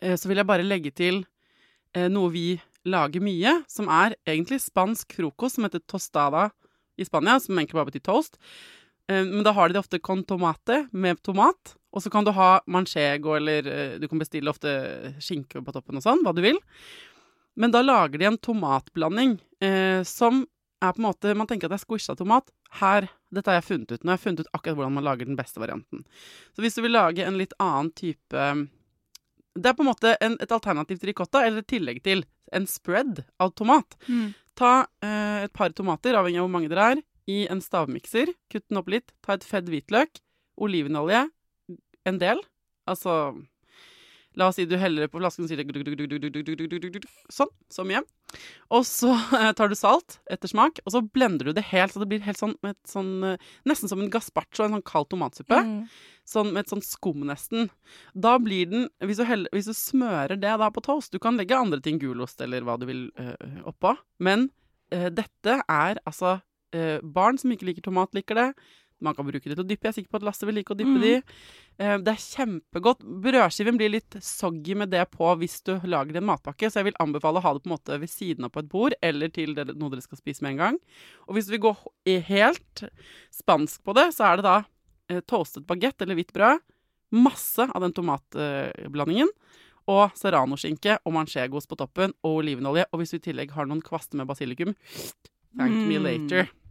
Eh, 0.02 0.16
så 0.16 0.32
vil 0.32 0.42
jeg 0.42 0.50
bare 0.50 0.66
legge 0.66 0.94
til 0.96 1.26
eh, 1.94 2.08
noe 2.08 2.32
vi 2.34 2.48
lager 2.88 3.24
mye, 3.24 3.60
som 3.68 3.92
er 3.92 4.16
egentlig 4.26 4.62
spansk 4.64 5.16
frokost, 5.20 5.60
som 5.60 5.68
heter 5.68 5.84
tostada 5.88 6.50
i 7.04 7.10
Spania, 7.10 7.38
som 7.44 7.58
egentlig 7.58 7.80
bare 7.80 7.92
betyr 7.92 8.06
toast. 8.08 8.40
Eh, 9.12 9.24
men 9.26 9.44
da 9.46 9.54
har 9.56 9.70
de 9.70 9.78
det 9.78 9.84
ofte 9.84 10.00
con 10.00 10.24
tomate, 10.24 10.88
med 10.92 11.22
tomat. 11.24 11.76
Og 11.94 12.04
så 12.04 12.10
kan 12.10 12.26
du 12.26 12.32
ha 12.34 12.58
manchego, 12.68 13.36
eller 13.38 13.68
eh, 13.68 13.98
du 14.00 14.08
kan 14.10 14.22
bestille 14.22 14.50
ofte 14.50 14.72
skinke 15.22 15.62
på 15.62 15.76
toppen 15.76 16.00
og 16.00 16.06
sånn, 16.06 16.24
hva 16.26 16.34
du 16.36 16.42
vil. 16.46 16.60
Men 17.60 17.74
da 17.74 17.84
lager 17.86 18.18
de 18.18 18.32
en 18.32 18.40
tomatblanding 18.42 19.38
eh, 19.62 20.02
som 20.08 20.46
er 20.84 20.92
på 20.92 21.00
en 21.00 21.06
måte 21.06 21.34
Man 21.38 21.48
tenker 21.48 21.70
at 21.70 21.76
det 21.76 21.82
er 21.82 21.86
squisha 21.86 22.16
tomat. 22.18 22.50
Her, 22.80 23.08
Dette 23.34 23.52
har 23.52 23.62
jeg 23.62 23.70
funnet 23.70 23.92
ut. 23.94 24.02
Nå 24.02 24.12
har 24.12 24.18
jeg 24.18 24.26
funnet 24.26 24.44
ut 24.44 24.54
akkurat 24.58 24.80
hvordan 24.80 24.96
man 24.98 25.06
lager 25.06 25.30
den 25.30 25.38
beste 25.40 25.62
varianten. 25.62 26.02
Så 26.56 26.66
hvis 26.66 26.76
du 26.76 26.82
vil 26.84 26.96
lage 26.98 27.26
en 27.26 27.38
litt 27.40 27.54
annen 27.62 27.92
type 27.94 28.48
Det 29.54 29.70
er 29.70 29.78
på 29.78 29.86
en 29.86 29.92
måte 29.92 30.16
en, 30.18 30.36
et 30.42 30.52
alternativ 30.52 30.98
til 30.98 31.12
ricotta, 31.12 31.44
eller 31.46 31.62
et 31.62 31.70
tillegg 31.70 32.02
til 32.04 32.26
en 32.54 32.66
spread 32.68 33.24
av 33.42 33.54
tomat. 33.58 33.96
Mm. 34.08 34.34
Ta 34.60 34.74
eh, 35.04 35.46
et 35.48 35.54
par 35.56 35.74
tomater, 35.76 36.18
avhengig 36.18 36.42
av 36.42 36.48
hvor 36.48 36.56
mange 36.56 36.70
dere 36.72 36.90
er, 36.94 37.04
i 37.30 37.44
en 37.52 37.62
stavmikser. 37.64 38.34
Kutt 38.52 38.68
den 38.70 38.82
opp 38.82 38.92
litt. 38.92 39.14
Ta 39.26 39.38
et 39.38 39.48
fedd 39.48 39.72
hvitløk, 39.72 40.22
olivenolje, 40.62 41.26
en 42.10 42.20
del. 42.22 42.44
Altså 42.90 43.34
La 44.34 44.48
oss 44.50 44.58
si 44.58 44.66
du 44.66 44.74
heller 44.82 45.06
det 45.06 45.12
på 45.14 45.20
flasken 45.22 45.46
og 45.46 45.50
sier 45.52 45.62
Sånn. 47.30 47.52
Så 47.70 47.86
mye. 47.86 48.02
Og 48.74 48.86
så 48.88 49.12
eh, 49.38 49.52
tar 49.58 49.70
du 49.70 49.76
salt 49.78 50.18
etter 50.32 50.50
smak, 50.50 50.82
og 50.86 50.96
så 50.96 51.04
blender 51.04 51.50
du 51.50 51.58
det 51.58 51.66
helt 51.70 51.94
så 51.94 52.02
det 52.02 52.10
blir 52.12 52.24
helt 52.26 52.40
sånn, 52.40 52.56
sånn 52.90 53.12
eh, 53.34 53.52
Nesten 53.70 53.92
som 53.92 54.02
en 54.02 54.12
gazpacho, 54.14 54.66
en 54.66 54.78
sånn 54.78 54.86
kald 54.88 55.10
tomatsuppe. 55.12 55.60
Mm. 55.68 55.78
Sånn 56.30 56.54
med 56.56 56.64
et 56.64 56.74
sånn 56.74 56.86
skum, 56.86 57.26
nesten. 57.28 57.70
Da 58.16 58.38
blir 58.42 58.70
den 58.72 58.88
Hvis 59.04 59.20
du, 59.20 59.26
heller, 59.28 59.52
hvis 59.54 59.68
du 59.70 59.76
smører 59.76 60.40
det 60.40 60.54
da 60.62 60.70
på 60.72 60.84
toast 60.86 61.12
Du 61.12 61.20
kan 61.20 61.36
legge 61.40 61.58
andre 61.58 61.82
ting, 61.84 62.00
gulost 62.02 62.42
eller 62.42 62.64
hva 62.66 62.78
du 62.80 62.88
vil 62.90 63.10
øh, 63.20 63.60
oppå, 63.70 63.98
men 64.24 64.50
øh, 64.96 65.10
dette 65.12 65.60
er 65.62 66.00
altså 66.08 66.38
øh, 66.76 67.04
Barn 67.04 67.38
som 67.38 67.52
ikke 67.54 67.70
liker 67.70 67.86
tomat, 67.90 68.16
liker 68.16 68.40
det. 68.40 68.50
Man 69.04 69.16
kan 69.18 69.28
bruke 69.28 69.44
det 69.44 69.58
til 69.58 69.64
å 69.66 69.68
dyppe. 69.68 69.84
Jeg 69.90 69.92
er 69.92 69.98
sikker 70.00 70.14
på 70.14 70.20
at 70.22 70.26
Lasse 70.28 70.48
vil 70.48 70.56
like 70.56 70.74
å 70.74 70.78
dyppe 70.80 70.96
Mm. 70.96 71.02
de. 71.04 71.14
Eh, 71.80 71.98
det 72.00 72.14
er 72.14 72.22
kjempegodt. 72.24 73.04
Brødskiven 73.24 73.78
blir 73.78 73.92
litt 73.92 74.18
soggy 74.24 74.76
med 74.80 74.90
det 74.94 75.04
på 75.12 75.28
hvis 75.42 75.60
du 75.68 75.74
lager 75.84 76.18
en 76.18 76.26
matpakke, 76.30 76.70
så 76.72 76.80
jeg 76.82 76.86
vil 76.92 77.00
anbefale 77.04 77.40
å 77.42 77.46
ha 77.46 77.54
det 77.54 77.64
på 77.64 77.70
en 77.72 77.76
måte 77.78 78.00
ved 78.00 78.10
siden 78.10 78.46
av 78.46 78.52
på 78.56 78.60
et 78.64 78.70
bord, 78.70 78.94
eller 79.02 79.28
til 79.30 79.54
det, 79.56 79.76
noe 79.76 79.90
dere 79.92 80.02
skal 80.06 80.18
spise 80.22 80.42
med 80.42 80.54
en 80.56 80.58
gang. 80.64 80.78
Og 81.28 81.36
hvis 81.36 81.48
du 81.48 81.58
vil 81.58 81.66
gå 81.68 81.76
helt 82.30 82.84
spansk 83.34 83.84
på 83.84 83.94
det, 83.96 84.08
så 84.16 84.32
er 84.32 84.38
det 84.38 84.44
da 84.48 84.58
eh, 85.10 85.22
toastet 85.28 85.66
bagett 85.68 86.02
eller 86.02 86.16
hvitt 86.16 86.32
brød, 86.34 86.62
masse 87.14 87.60
av 87.70 87.82
den 87.82 87.94
tomatblandingen, 87.94 89.30
Og 89.86 90.14
serranoskinke 90.16 90.94
og 91.04 91.12
manchegos 91.12 91.68
på 91.68 91.76
toppen, 91.76 92.14
og 92.24 92.38
olivenolje. 92.40 92.86
Og 92.94 93.02
hvis 93.02 93.12
du 93.12 93.18
i 93.18 93.26
tillegg 93.26 93.52
har 93.52 93.66
noen 93.68 93.82
kvaster 93.84 94.16
med 94.16 94.26
basilikum, 94.30 94.74
thank 95.58 95.76
me 95.76 95.98
Mm. 96.00 96.63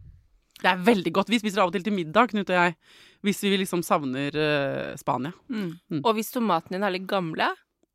Det 0.63 0.71
er 0.71 0.83
veldig 0.87 1.11
godt. 1.15 1.31
Vi 1.31 1.41
spiser 1.41 1.63
av 1.63 1.71
og 1.71 1.75
til 1.75 1.83
til 1.83 1.95
middag, 1.95 2.31
Knut 2.31 2.47
og 2.47 2.55
jeg, 2.55 2.77
hvis 3.25 3.43
vi 3.43 3.57
liksom 3.59 3.83
savner 3.83 4.35
uh, 4.37 4.93
Spania. 4.99 5.33
Mm. 5.51 5.99
Og 6.01 6.13
hvis 6.17 6.31
tomatene 6.33 6.77
dine 6.77 6.89
er 6.89 6.97
litt 6.97 7.09
gamle 7.09 7.51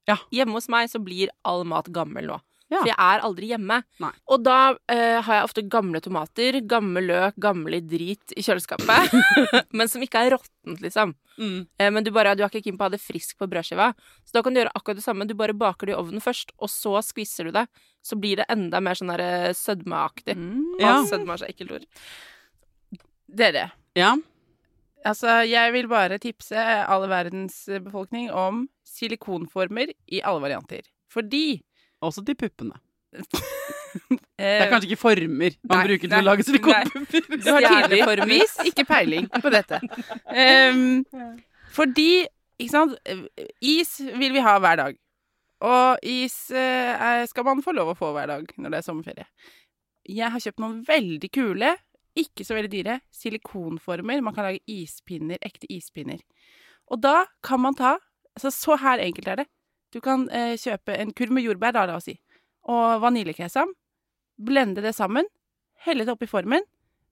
Ja. 0.09 0.17
Hjemme 0.33 0.57
hos 0.57 0.71
meg 0.73 0.89
så 0.89 1.01
blir 1.05 1.33
all 1.45 1.67
mat 1.69 1.91
gammel 1.93 2.29
nå. 2.31 2.39
Ja. 2.69 2.83
For 2.83 2.91
jeg 2.91 3.01
er 3.01 3.23
aldri 3.25 3.49
hjemme. 3.49 3.79
Nei. 4.03 4.11
Og 4.29 4.43
da 4.45 4.59
eh, 4.93 5.17
har 5.25 5.39
jeg 5.39 5.47
ofte 5.47 5.65
gamle 5.73 6.03
tomater, 6.05 6.59
gammel 6.69 7.07
løk, 7.09 7.39
gammel 7.41 7.79
drit 7.89 8.35
i 8.37 8.45
kjøleskapet. 8.45 9.15
men 9.79 9.89
som 9.89 10.05
ikke 10.05 10.21
er 10.21 10.35
råttent, 10.37 10.83
liksom. 10.85 11.15
Mm. 11.41 11.63
Eh, 11.65 11.91
men 11.95 12.05
du, 12.05 12.13
bare, 12.13 12.35
du 12.37 12.45
er 12.45 12.53
ikke 12.53 12.67
keen 12.67 12.77
på 12.77 12.85
å 12.85 12.91
ha 12.91 12.93
det 12.93 13.01
frisk 13.01 13.41
på 13.41 13.49
brødskiva. 13.49 13.89
Så 14.29 14.37
da 14.37 14.45
kan 14.45 14.53
du 14.53 14.61
gjøre 14.61 14.75
akkurat 14.77 15.01
det 15.01 15.07
samme. 15.07 15.29
Du 15.29 15.33
bare 15.39 15.57
baker 15.57 15.89
det 15.89 15.97
i 15.97 15.99
ovnen 15.99 16.25
først, 16.25 16.53
og 16.61 16.73
så 16.73 16.99
skvisser 17.07 17.49
du 17.49 17.57
det. 17.57 17.65
Så 18.05 18.21
blir 18.21 18.43
det 18.43 18.49
enda 18.53 18.83
mer 18.85 19.01
sånn 19.01 19.15
der 19.15 19.25
eh, 19.25 19.55
sødmeaktig. 19.57 20.37
Mm. 20.37 20.75
Ja. 20.85 20.99
Sødme 21.09 21.39
er 21.39 21.45
så 21.45 21.49
ekkelt 21.49 21.79
ord. 21.79 21.89
Dere, 23.39 23.71
Ja. 23.97 24.13
altså 25.07 25.39
jeg 25.49 25.73
vil 25.73 25.89
bare 25.91 26.19
tipse 26.23 26.59
alle 26.59 27.09
verdens 27.11 27.65
befolkning 27.85 28.31
om 28.35 28.67
silikonformer 28.87 29.93
i 30.13 30.21
alle 30.23 30.41
varianter. 30.45 30.83
Fordi 31.13 31.61
Også 32.03 32.23
til 32.27 32.37
puppene. 32.39 32.77
Det 34.39 34.45
er 34.47 34.69
kanskje 34.71 34.91
ikke 34.93 35.01
former 35.01 35.55
man 35.65 35.79
nei, 35.79 35.85
bruker 35.89 36.05
til 36.05 36.13
nei, 36.13 36.19
å 36.21 36.27
lage 36.29 36.45
silikonpupper. 36.47 37.25
Du 37.43 37.49
har 37.51 37.65
tydeligvis 37.65 38.53
ikke 38.69 38.85
peiling 38.87 39.27
på 39.33 39.51
dette. 39.51 39.81
Um, 40.29 41.01
fordi, 41.75 42.27
ikke 42.61 42.71
sant 42.75 42.95
Is 43.65 43.97
vil 44.21 44.35
vi 44.37 44.43
ha 44.45 44.59
hver 44.63 44.77
dag. 44.83 44.99
Og 45.65 45.99
is 46.07 46.37
er- 46.55 47.25
skal 47.27 47.45
man 47.49 47.63
få 47.65 47.73
lov 47.75 47.95
å 47.95 47.99
få 47.99 48.13
hver 48.15 48.29
dag 48.31 48.53
når 48.59 48.71
det 48.71 48.79
er 48.79 48.87
sommerferie. 48.87 49.27
Jeg 50.09 50.31
har 50.31 50.41
kjøpt 50.45 50.63
noen 50.63 50.85
veldig 50.87 51.31
kule, 51.35 51.73
ikke 52.19 52.47
så 52.47 52.57
veldig 52.57 52.71
dyre, 52.73 52.99
silikonformer. 53.15 54.23
Man 54.25 54.35
kan 54.37 54.49
lage 54.49 54.65
ispinner, 54.71 55.41
ekte 55.45 55.69
ispinner. 55.73 56.23
Og 56.89 57.03
da 57.03 57.27
kan 57.45 57.61
man 57.63 57.77
ta 57.79 57.99
altså 58.39 58.51
Så 58.55 58.77
her 58.79 59.01
enkelt 59.03 59.29
er 59.29 59.37
det. 59.41 59.47
Du 59.93 60.01
kan 60.05 60.29
eh, 60.31 60.55
kjøpe 60.61 60.95
en 60.95 61.11
kurv 61.17 61.33
med 61.35 61.43
jordbær, 61.43 61.73
da, 61.75 61.87
la 61.89 61.97
oss 61.99 62.07
si, 62.07 62.15
og 62.71 63.01
vaniljekesam. 63.03 63.73
Blende 64.39 64.85
det 64.85 64.95
sammen. 64.95 65.27
Helle 65.83 66.05
det 66.07 66.15
oppi 66.15 66.29
formen. 66.31 66.63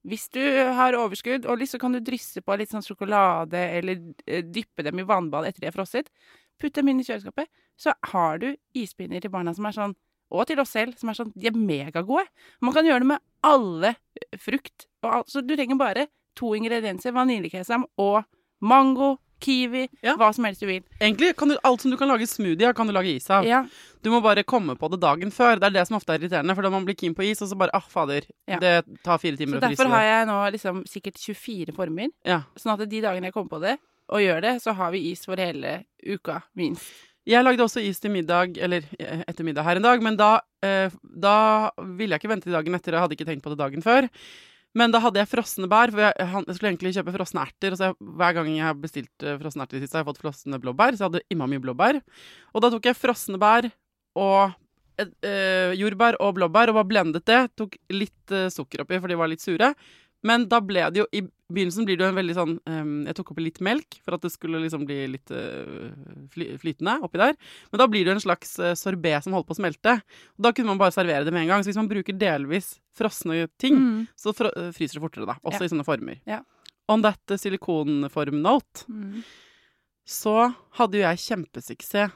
Hvis 0.06 0.28
du 0.30 0.42
har 0.78 0.94
overskudd 0.94 1.48
og 1.50 1.64
så 1.66 1.80
kan 1.82 1.96
du 1.96 1.98
drysse 2.04 2.38
på 2.44 2.56
litt 2.58 2.70
sånn 2.70 2.84
sjokolade, 2.84 3.58
eller 3.80 3.98
eh, 4.26 4.44
dyppe 4.44 4.84
dem 4.86 5.02
i 5.02 5.06
vannbad 5.08 5.48
etter 5.48 5.64
de 5.64 5.70
er 5.72 5.74
frosset. 5.74 6.12
Putt 6.62 6.76
dem 6.78 6.92
inn 6.92 7.02
i 7.02 7.06
kjøleskapet. 7.06 7.50
Så 7.76 7.92
har 8.12 8.38
du 8.38 8.52
ispinner 8.78 9.20
til 9.20 9.32
barna 9.34 9.54
som 9.56 9.66
er 9.66 9.74
sånn, 9.74 9.96
og 10.30 10.46
til 10.48 10.60
oss 10.62 10.72
selv, 10.74 10.94
som 10.98 11.10
er 11.10 11.18
sånn 11.18 11.32
De 11.34 11.50
er 11.50 11.58
megagode. 11.58 12.26
Man 12.62 12.74
kan 12.74 12.86
gjøre 12.86 13.02
det 13.02 13.10
med 13.14 13.24
alle 13.46 13.94
frukt. 14.42 14.86
Og 15.06 15.20
alt, 15.20 15.30
så 15.32 15.42
du 15.44 15.54
trenger 15.56 15.78
bare 15.80 16.08
to 16.36 16.52
ingredienser. 16.58 17.14
Vaniljekesam 17.16 17.86
og 18.02 18.24
mango, 18.60 19.16
kiwi, 19.40 19.86
Ja. 20.02 20.14
hva 20.16 20.30
som 20.34 20.44
helst 20.48 20.60
du 20.60 20.66
vil. 20.66 20.82
Egentlig 21.00 21.34
kan 21.36 21.48
du, 21.48 21.56
alt 21.62 21.82
som 21.82 21.90
du 21.90 21.96
kan 22.00 22.08
lage 22.08 22.26
smoothie 22.26 22.68
av, 22.68 22.74
kan 22.74 22.86
du 22.88 22.92
lage 22.92 23.14
is 23.16 23.28
av. 23.30 23.44
Ja. 23.44 23.64
Du 24.02 24.10
må 24.10 24.22
bare 24.24 24.42
komme 24.44 24.76
på 24.80 24.88
det 24.90 25.00
dagen 25.00 25.30
før. 25.30 25.60
Det 25.60 25.68
er 25.68 25.74
det 25.76 25.86
som 25.88 25.96
ofte 25.98 26.14
er 26.14 26.18
irriterende. 26.22 26.54
For 26.56 26.62
da 26.62 26.70
man 26.72 26.86
blir 26.86 26.96
keen 26.96 27.14
på 27.14 27.24
is, 27.24 27.42
og 27.42 27.50
så 27.50 27.58
bare 27.58 27.74
ah, 27.76 27.84
fader. 27.84 28.24
Ja. 28.48 28.58
Det 28.58 29.02
tar 29.04 29.18
fire 29.18 29.36
Så 29.36 29.44
timer 29.44 29.58
å 29.58 29.60
fryse 29.60 29.76
derfor 29.76 29.92
har 29.92 30.06
jeg 30.08 30.26
nå 30.30 30.38
liksom 30.56 30.84
sikkert 30.88 31.20
24 31.20 31.76
former. 31.76 32.08
Ja. 32.24 32.42
Sånn 32.56 32.72
at 32.80 32.88
de 32.88 33.02
dagene 33.04 33.28
jeg 33.28 33.36
kommer 33.36 33.52
på 33.52 33.60
det, 33.60 33.76
og 34.08 34.22
gjør 34.24 34.40
det, 34.40 34.54
så 34.62 34.72
har 34.78 34.90
vi 34.94 35.10
is 35.10 35.24
for 35.26 35.36
hele 35.36 35.84
uka, 36.06 36.40
minst. 36.56 36.88
Jeg 37.26 37.42
lagde 37.42 37.64
også 37.64 37.82
is 37.82 37.98
til 37.98 38.12
middag, 38.14 38.56
eller 38.62 38.84
eh, 39.02 39.24
etter 39.26 39.44
middag 39.44 39.66
her 39.66 39.76
en 39.80 39.82
dag, 39.82 40.02
men 40.02 40.16
da, 40.16 40.40
eh, 40.62 40.90
da 41.02 41.70
ville 41.82 42.14
jeg 42.14 42.22
ikke 42.22 42.30
vente 42.30 42.46
til 42.46 42.54
dagen 42.54 42.78
etter, 42.78 42.94
og 42.94 43.02
hadde 43.02 43.16
ikke 43.18 43.26
tenkt 43.26 43.42
på 43.42 43.50
det 43.50 43.58
dagen 43.58 43.82
før. 43.82 44.06
Men 44.76 44.92
da 44.92 45.00
hadde 45.00 45.22
jeg 45.22 45.30
frosne 45.30 45.68
bær, 45.72 45.92
for 45.94 46.04
jeg, 46.04 46.12
jeg 46.20 46.56
skulle 46.58 46.70
egentlig 46.74 46.92
kjøpe 46.98 47.14
frosne 47.14 47.46
erter. 47.46 47.72
Og 47.72 47.80
så 47.80 47.88
jeg, 47.88 47.96
hver 48.20 48.36
gang 48.36 48.50
jeg 48.52 48.66
har 48.66 48.76
bestilt 48.80 49.24
uh, 49.24 49.38
frosne 49.40 49.64
erter 49.64 49.80
sist, 49.80 49.96
har 49.96 50.04
jeg 50.04 50.10
fått 50.10 50.20
frosne 50.20 50.60
blåbær. 50.60 50.96
Så 50.96 51.04
jeg 51.04 51.10
hadde 51.10 51.24
imma 51.32 51.48
mye 51.50 51.62
blåbær. 51.64 52.00
Og 52.52 52.64
da 52.64 52.70
tok 52.72 52.90
jeg 52.90 52.98
frosne 52.98 53.40
bær 53.40 53.70
og 54.16 54.52
eh, 55.00 55.12
eh, 55.28 55.72
jordbær 55.76 56.20
og 56.24 56.36
blåbær 56.38 56.72
og 56.72 56.80
bare 56.80 56.90
blendet 56.92 57.26
det. 57.28 57.40
Tok 57.56 57.78
litt 57.92 58.36
eh, 58.36 58.50
sukker 58.52 58.84
oppi, 58.84 59.00
for 59.00 59.12
de 59.12 59.18
var 59.20 59.32
litt 59.32 59.44
sure. 59.44 59.72
Men 60.24 60.46
da 60.48 60.60
ble 60.64 60.86
det 60.90 61.02
jo 61.02 61.06
I 61.12 61.20
begynnelsen 61.52 61.84
blir 61.86 61.96
det 61.98 62.02
jo 62.06 62.08
en 62.10 62.16
veldig 62.18 62.34
sånn 62.34 62.54
um, 62.66 62.94
Jeg 63.06 63.14
tok 63.14 63.28
oppi 63.30 63.44
litt 63.44 63.60
melk 63.62 63.98
for 64.02 64.16
at 64.16 64.22
det 64.24 64.30
skulle 64.32 64.58
liksom 64.64 64.86
bli 64.88 64.96
litt 65.12 65.30
uh, 65.30 65.92
fly, 66.32 66.48
flytende 66.58 66.96
oppi 67.06 67.20
der. 67.20 67.36
Men 67.70 67.78
da 67.82 67.86
blir 67.86 68.02
det 68.04 68.10
jo 68.10 68.16
en 68.16 68.24
slags 68.24 68.56
uh, 68.58 68.72
sorbé 68.74 69.12
som 69.22 69.36
holder 69.36 69.46
på 69.46 69.54
å 69.54 69.60
smelte. 69.60 69.94
Og 70.38 70.42
da 70.48 70.52
kunne 70.56 70.72
man 70.72 70.80
bare 70.80 70.94
servere 70.96 71.24
det 71.28 71.32
med 71.36 71.44
en 71.44 71.52
gang. 71.52 71.62
Så 71.62 71.70
hvis 71.70 71.78
man 71.78 71.90
bruker 71.92 72.16
delvis 72.18 72.74
frosne 72.96 73.46
ting, 73.60 73.76
Mm. 73.76 74.06
så 74.16 74.32
fro 74.34 74.48
eh, 74.56 74.72
fryser 74.72 74.96
det 74.98 75.04
fortere, 75.04 75.26
da. 75.28 75.36
Også 75.44 75.60
Ja. 75.62 75.66
i 75.68 75.72
sånne 75.74 75.84
former. 75.86 76.18
Ja. 76.26 76.40
On 76.88 77.02
that 77.04 77.20
eh, 77.30 77.36
silikonform-note 77.36 78.86
Mm. 78.88 79.22
så 80.06 80.54
hadde 80.78 80.98
jo 80.98 81.04
jeg 81.04 81.18
kjempesuksess 81.18 82.12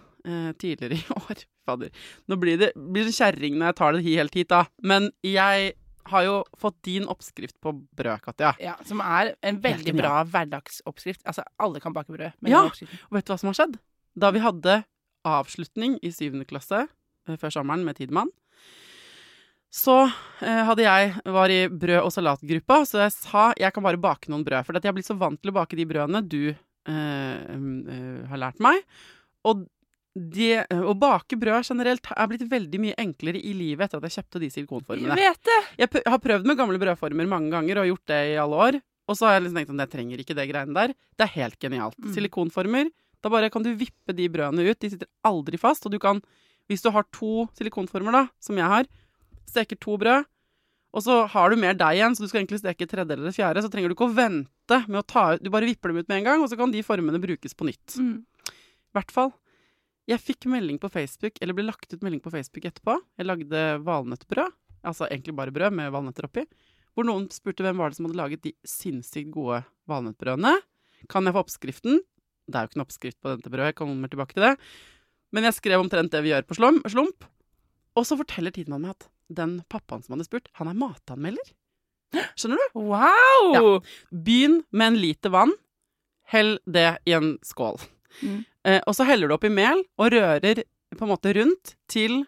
tidligere 0.58 0.94
i 0.98 1.04
år. 1.20 1.44
Fader. 1.66 1.90
Nå 2.28 2.36
blir 2.40 2.56
det, 2.58 2.72
blir 2.74 3.04
det 3.04 3.12
kjerring 3.14 3.56
når 3.60 3.70
jeg 3.70 3.76
tar 3.76 3.92
det 3.92 4.02
helt 4.06 4.34
hit, 4.34 4.48
da. 4.48 4.64
Men 4.82 5.10
jeg 5.22 5.74
har 6.08 6.24
jo 6.26 6.36
fått 6.58 6.78
din 6.86 7.08
oppskrift 7.10 7.56
på 7.60 7.72
brød, 7.96 8.22
Katja. 8.24 8.54
Ja, 8.62 8.76
som 8.86 9.02
er 9.04 9.34
en 9.46 9.60
veldig 9.62 9.94
bra 9.98 10.20
hverdagsoppskrift. 10.24 11.22
Altså, 11.28 11.44
alle 11.60 11.82
kan 11.82 11.94
bake 11.96 12.12
brød 12.14 12.48
Ja. 12.48 12.64
Og 12.66 13.16
vet 13.16 13.26
du 13.26 13.32
hva 13.32 13.38
som 13.38 13.52
har 13.52 13.58
skjedd? 13.58 13.78
Da 14.18 14.32
vi 14.34 14.42
hadde 14.42 14.82
avslutning 15.26 15.98
i 16.02 16.12
syvende 16.14 16.48
klasse 16.48 16.86
eh, 16.86 17.36
før 17.36 17.52
sommeren 17.52 17.84
med 17.84 17.98
Tidemann, 17.98 18.30
så 19.70 20.02
eh, 20.42 20.62
hadde 20.66 20.82
jeg 20.82 21.12
var 21.30 21.52
i 21.52 21.60
brød- 21.68 22.02
og 22.02 22.12
salatgruppa, 22.14 22.80
så 22.88 23.04
jeg 23.04 23.14
sa 23.14 23.44
jeg 23.58 23.70
kan 23.74 23.84
bare 23.86 24.00
bake 24.02 24.32
noen 24.32 24.42
brød. 24.46 24.66
For 24.66 24.74
jeg 24.74 24.90
har 24.90 24.96
blitt 24.96 25.10
så 25.10 25.18
vant 25.18 25.38
til 25.38 25.52
å 25.52 25.58
bake 25.60 25.78
de 25.78 25.86
brødene 25.86 26.24
du 26.26 26.50
eh, 26.50 27.36
um, 27.54 27.86
eh, 27.86 28.24
har 28.32 28.42
lært 28.42 28.58
meg. 28.62 28.82
Og 29.46 29.62
det, 30.14 30.64
å 30.74 30.92
bake 30.98 31.36
brød 31.38 31.68
generelt 31.70 32.08
er 32.16 32.28
blitt 32.30 32.42
veldig 32.50 32.80
mye 32.82 32.96
enklere 32.98 33.38
i 33.38 33.52
livet 33.54 33.86
etter 33.86 34.00
at 34.00 34.08
jeg 34.08 34.16
kjøpte 34.18 34.40
de 34.42 34.48
Jeg 34.48 34.54
silikonformene. 34.56 35.16
vet 35.16 35.42
det! 35.46 35.58
Jeg 35.78 36.02
har 36.10 36.18
prøvd 36.18 36.48
med 36.50 36.58
gamle 36.58 36.80
brødformer 36.82 37.28
mange 37.30 37.52
ganger 37.54 37.82
og 37.82 37.90
gjort 37.92 38.06
det 38.10 38.20
i 38.32 38.38
alle 38.42 38.58
år. 38.66 38.80
Og 39.10 39.18
så 39.18 39.26
har 39.26 39.36
jeg 39.36 39.44
liksom 39.44 39.60
tenkt 39.60 39.70
at 39.74 39.84
jeg 39.84 39.92
trenger 39.94 40.22
ikke 40.22 40.36
det 40.38 40.48
greiene 40.50 40.74
der. 40.74 40.94
Det 41.18 41.26
er 41.26 41.34
helt 41.36 41.58
genialt. 41.62 41.98
Mm. 41.98 42.10
Silikonformer, 42.14 42.90
da 43.22 43.30
bare 43.32 43.50
kan 43.50 43.62
du 43.66 43.70
vippe 43.74 44.14
de 44.14 44.28
brødene 44.30 44.66
ut. 44.66 44.78
De 44.82 44.90
sitter 44.92 45.10
aldri 45.26 45.58
fast. 45.58 45.86
Og 45.86 45.94
du 45.94 45.98
kan, 46.02 46.20
hvis 46.70 46.82
du 46.82 46.90
har 46.94 47.06
to 47.14 47.46
silikonformer, 47.58 48.14
da, 48.14 48.26
som 48.42 48.58
jeg 48.58 48.70
har, 48.70 48.90
steker 49.50 49.78
to 49.82 49.96
brød, 49.98 50.26
og 50.90 51.04
så 51.06 51.20
har 51.30 51.50
du 51.50 51.58
mer 51.62 51.76
deig 51.78 52.00
igjen, 52.00 52.16
så 52.18 52.24
du 52.24 52.30
skal 52.30 52.42
egentlig 52.42 52.58
steke 52.62 52.86
tredje 52.90 53.14
eller 53.14 53.34
fjerde, 53.34 53.62
så 53.62 53.70
trenger 53.70 53.90
du 53.90 53.94
ikke 53.94 54.08
å 54.10 54.14
vente 54.14 54.78
med 54.88 54.98
å 54.98 55.06
ta 55.06 55.24
ut 55.36 55.42
Du 55.42 55.50
bare 55.54 55.68
vipper 55.68 55.92
dem 55.92 56.02
ut 56.02 56.08
med 56.10 56.18
en 56.18 56.26
gang, 56.26 56.42
og 56.42 56.50
så 56.50 56.58
kan 56.58 56.72
de 56.74 56.82
formene 56.82 57.20
brukes 57.22 57.54
på 57.54 57.68
nytt. 57.68 57.94
Mm. 57.98 58.16
I 58.50 58.98
hvert 58.98 59.14
fall. 59.14 59.30
Jeg 60.10 60.22
fikk 60.24 60.48
melding 60.50 60.80
på 60.82 60.90
Facebook, 60.90 61.38
eller 61.38 61.54
ble 61.54 61.68
lagt 61.68 61.92
ut 61.92 62.02
melding 62.02 62.22
på 62.24 62.32
Facebook 62.34 62.64
etterpå. 62.66 62.96
Jeg 63.20 63.28
lagde 63.28 63.64
valnøttbrød, 63.86 64.56
altså 64.82 65.06
egentlig 65.06 65.36
bare 65.38 65.54
brød 65.54 65.76
med 65.78 65.92
valnøtter 65.94 66.26
oppi. 66.26 66.46
Hvor 66.98 67.06
noen 67.06 67.28
spurte 67.30 67.62
hvem 67.62 67.78
var 67.78 67.92
det 67.92 68.00
som 68.00 68.08
hadde 68.08 68.18
laget 68.18 68.42
de 68.42 68.52
sinnssykt 68.66 69.30
gode 69.34 69.60
valnøttbrødene. 69.90 70.56
Kan 71.10 71.28
jeg 71.28 71.36
få 71.36 71.44
oppskriften? 71.44 72.00
Det 72.50 72.58
er 72.58 72.66
jo 72.66 72.70
ikke 72.72 72.80
noen 72.80 72.88
oppskrift 72.88 73.20
på 73.22 73.36
dette 73.36 73.52
brødet, 73.52 73.70
jeg 73.70 73.78
kommer 73.78 74.10
tilbake 74.10 74.34
til 74.34 74.48
det. 74.48 74.56
Men 75.30 75.46
jeg 75.46 75.58
skrev 75.60 75.84
omtrent 75.84 76.10
det 76.10 76.24
vi 76.24 76.32
gjør 76.32 76.48
på 76.48 76.58
slump. 76.58 77.28
Og 77.94 78.06
så 78.06 78.18
forteller 78.18 78.54
Tidemann 78.54 78.82
meg 78.82 78.96
at 78.96 79.06
den 79.30 79.60
pappaen 79.70 80.02
som 80.02 80.16
hadde 80.16 80.26
spurt, 80.26 80.50
han 80.58 80.72
er 80.72 80.78
matanmelder. 80.78 81.54
Skjønner 82.34 82.58
du? 82.58 82.80
Wow! 82.90 83.50
Ja. 83.54 83.62
Begynn 84.10 84.64
med 84.74 84.88
en 84.88 84.98
liter 84.98 85.30
vann. 85.30 85.54
Hell 86.30 86.56
det 86.66 86.96
i 87.06 87.14
en 87.14 87.36
skål. 87.46 87.78
Mm. 88.26 88.40
Eh, 88.68 88.80
og 88.86 88.96
så 88.96 89.06
heller 89.08 89.30
du 89.30 89.36
oppi 89.36 89.50
mel 89.52 89.82
og 90.00 90.12
rører 90.12 90.64
på 90.96 91.06
en 91.06 91.12
måte 91.12 91.32
rundt 91.36 91.74
til 91.90 92.24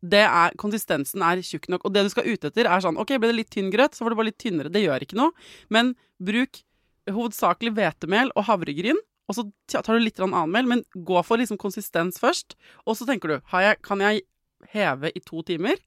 er, 0.00 0.54
konsistensen 0.56 1.22
er 1.22 1.42
tjukk 1.44 1.68
nok. 1.68 1.84
Og 1.84 1.94
det 1.94 2.06
du 2.06 2.10
skal 2.12 2.26
ut 2.26 2.44
etter, 2.48 2.66
er 2.66 2.82
sånn 2.82 2.98
OK, 3.00 3.14
ble 3.20 3.30
det 3.30 3.38
litt 3.42 3.52
tynn 3.52 3.70
grøt, 3.72 3.94
så 3.94 4.04
får 4.04 4.14
det 4.14 4.20
bare 4.20 4.30
litt 4.30 4.40
tynnere. 4.40 4.72
Det 4.72 4.82
gjør 4.82 5.04
ikke 5.04 5.18
noe. 5.20 5.34
Men 5.68 5.94
bruk 6.16 6.62
hovedsakelig 7.10 7.74
hvetemel 7.76 8.32
og 8.34 8.46
havregryn. 8.48 9.00
Og 9.30 9.36
så 9.36 9.44
tar 9.70 9.94
du 9.94 10.02
litt 10.02 10.18
annen 10.18 10.50
mel, 10.50 10.66
men 10.66 10.82
gå 11.06 11.20
for 11.22 11.38
liksom 11.38 11.60
konsistens 11.60 12.18
først. 12.18 12.56
Og 12.88 12.96
så 12.98 13.06
tenker 13.06 13.30
du 13.30 13.36
jeg, 13.36 13.76
Kan 13.86 14.00
jeg 14.02 14.24
heve 14.72 15.12
i 15.14 15.20
to 15.20 15.42
timer? 15.46 15.78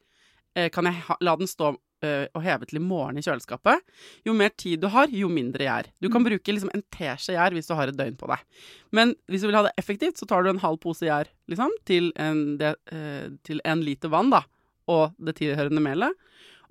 Eh, 0.55 0.69
kan 0.69 0.85
jeg 0.85 1.01
ha, 1.09 1.17
la 1.19 1.35
den 1.35 1.49
stå 1.49 1.73
og 2.35 2.43
heve 2.45 2.67
til 2.69 2.79
i 2.79 2.83
morgen 2.83 3.17
i 3.19 3.23
kjøleskapet? 3.25 3.81
Jo 4.27 4.33
mer 4.37 4.49
tid 4.59 4.81
du 4.83 4.87
har, 4.93 5.07
jo 5.13 5.29
mindre 5.31 5.65
gjær. 5.67 5.89
Du 6.03 6.09
kan 6.13 6.25
bruke 6.25 6.55
liksom 6.55 6.71
en 6.73 6.83
teskje 6.93 7.35
gjær 7.37 7.55
hvis 7.57 7.69
du 7.69 7.75
har 7.79 7.91
et 7.91 7.97
døgn 7.99 8.17
på 8.19 8.29
deg. 8.31 8.43
Men 8.91 9.15
hvis 9.31 9.41
du 9.43 9.49
vil 9.49 9.57
ha 9.59 9.63
det 9.67 9.73
effektivt, 9.81 10.17
så 10.21 10.27
tar 10.29 10.43
du 10.45 10.49
en 10.53 10.61
halv 10.63 10.79
pose 10.83 11.07
gjær 11.07 11.29
liksom, 11.51 11.71
til, 11.89 12.11
en, 12.19 12.57
det, 12.61 12.75
eh, 12.91 13.29
til 13.47 13.61
en 13.65 13.81
liter 13.85 14.11
vann 14.13 14.29
da, 14.33 14.43
og 14.91 15.13
det 15.19 15.37
tilhørende 15.39 15.81
melet. 15.83 16.13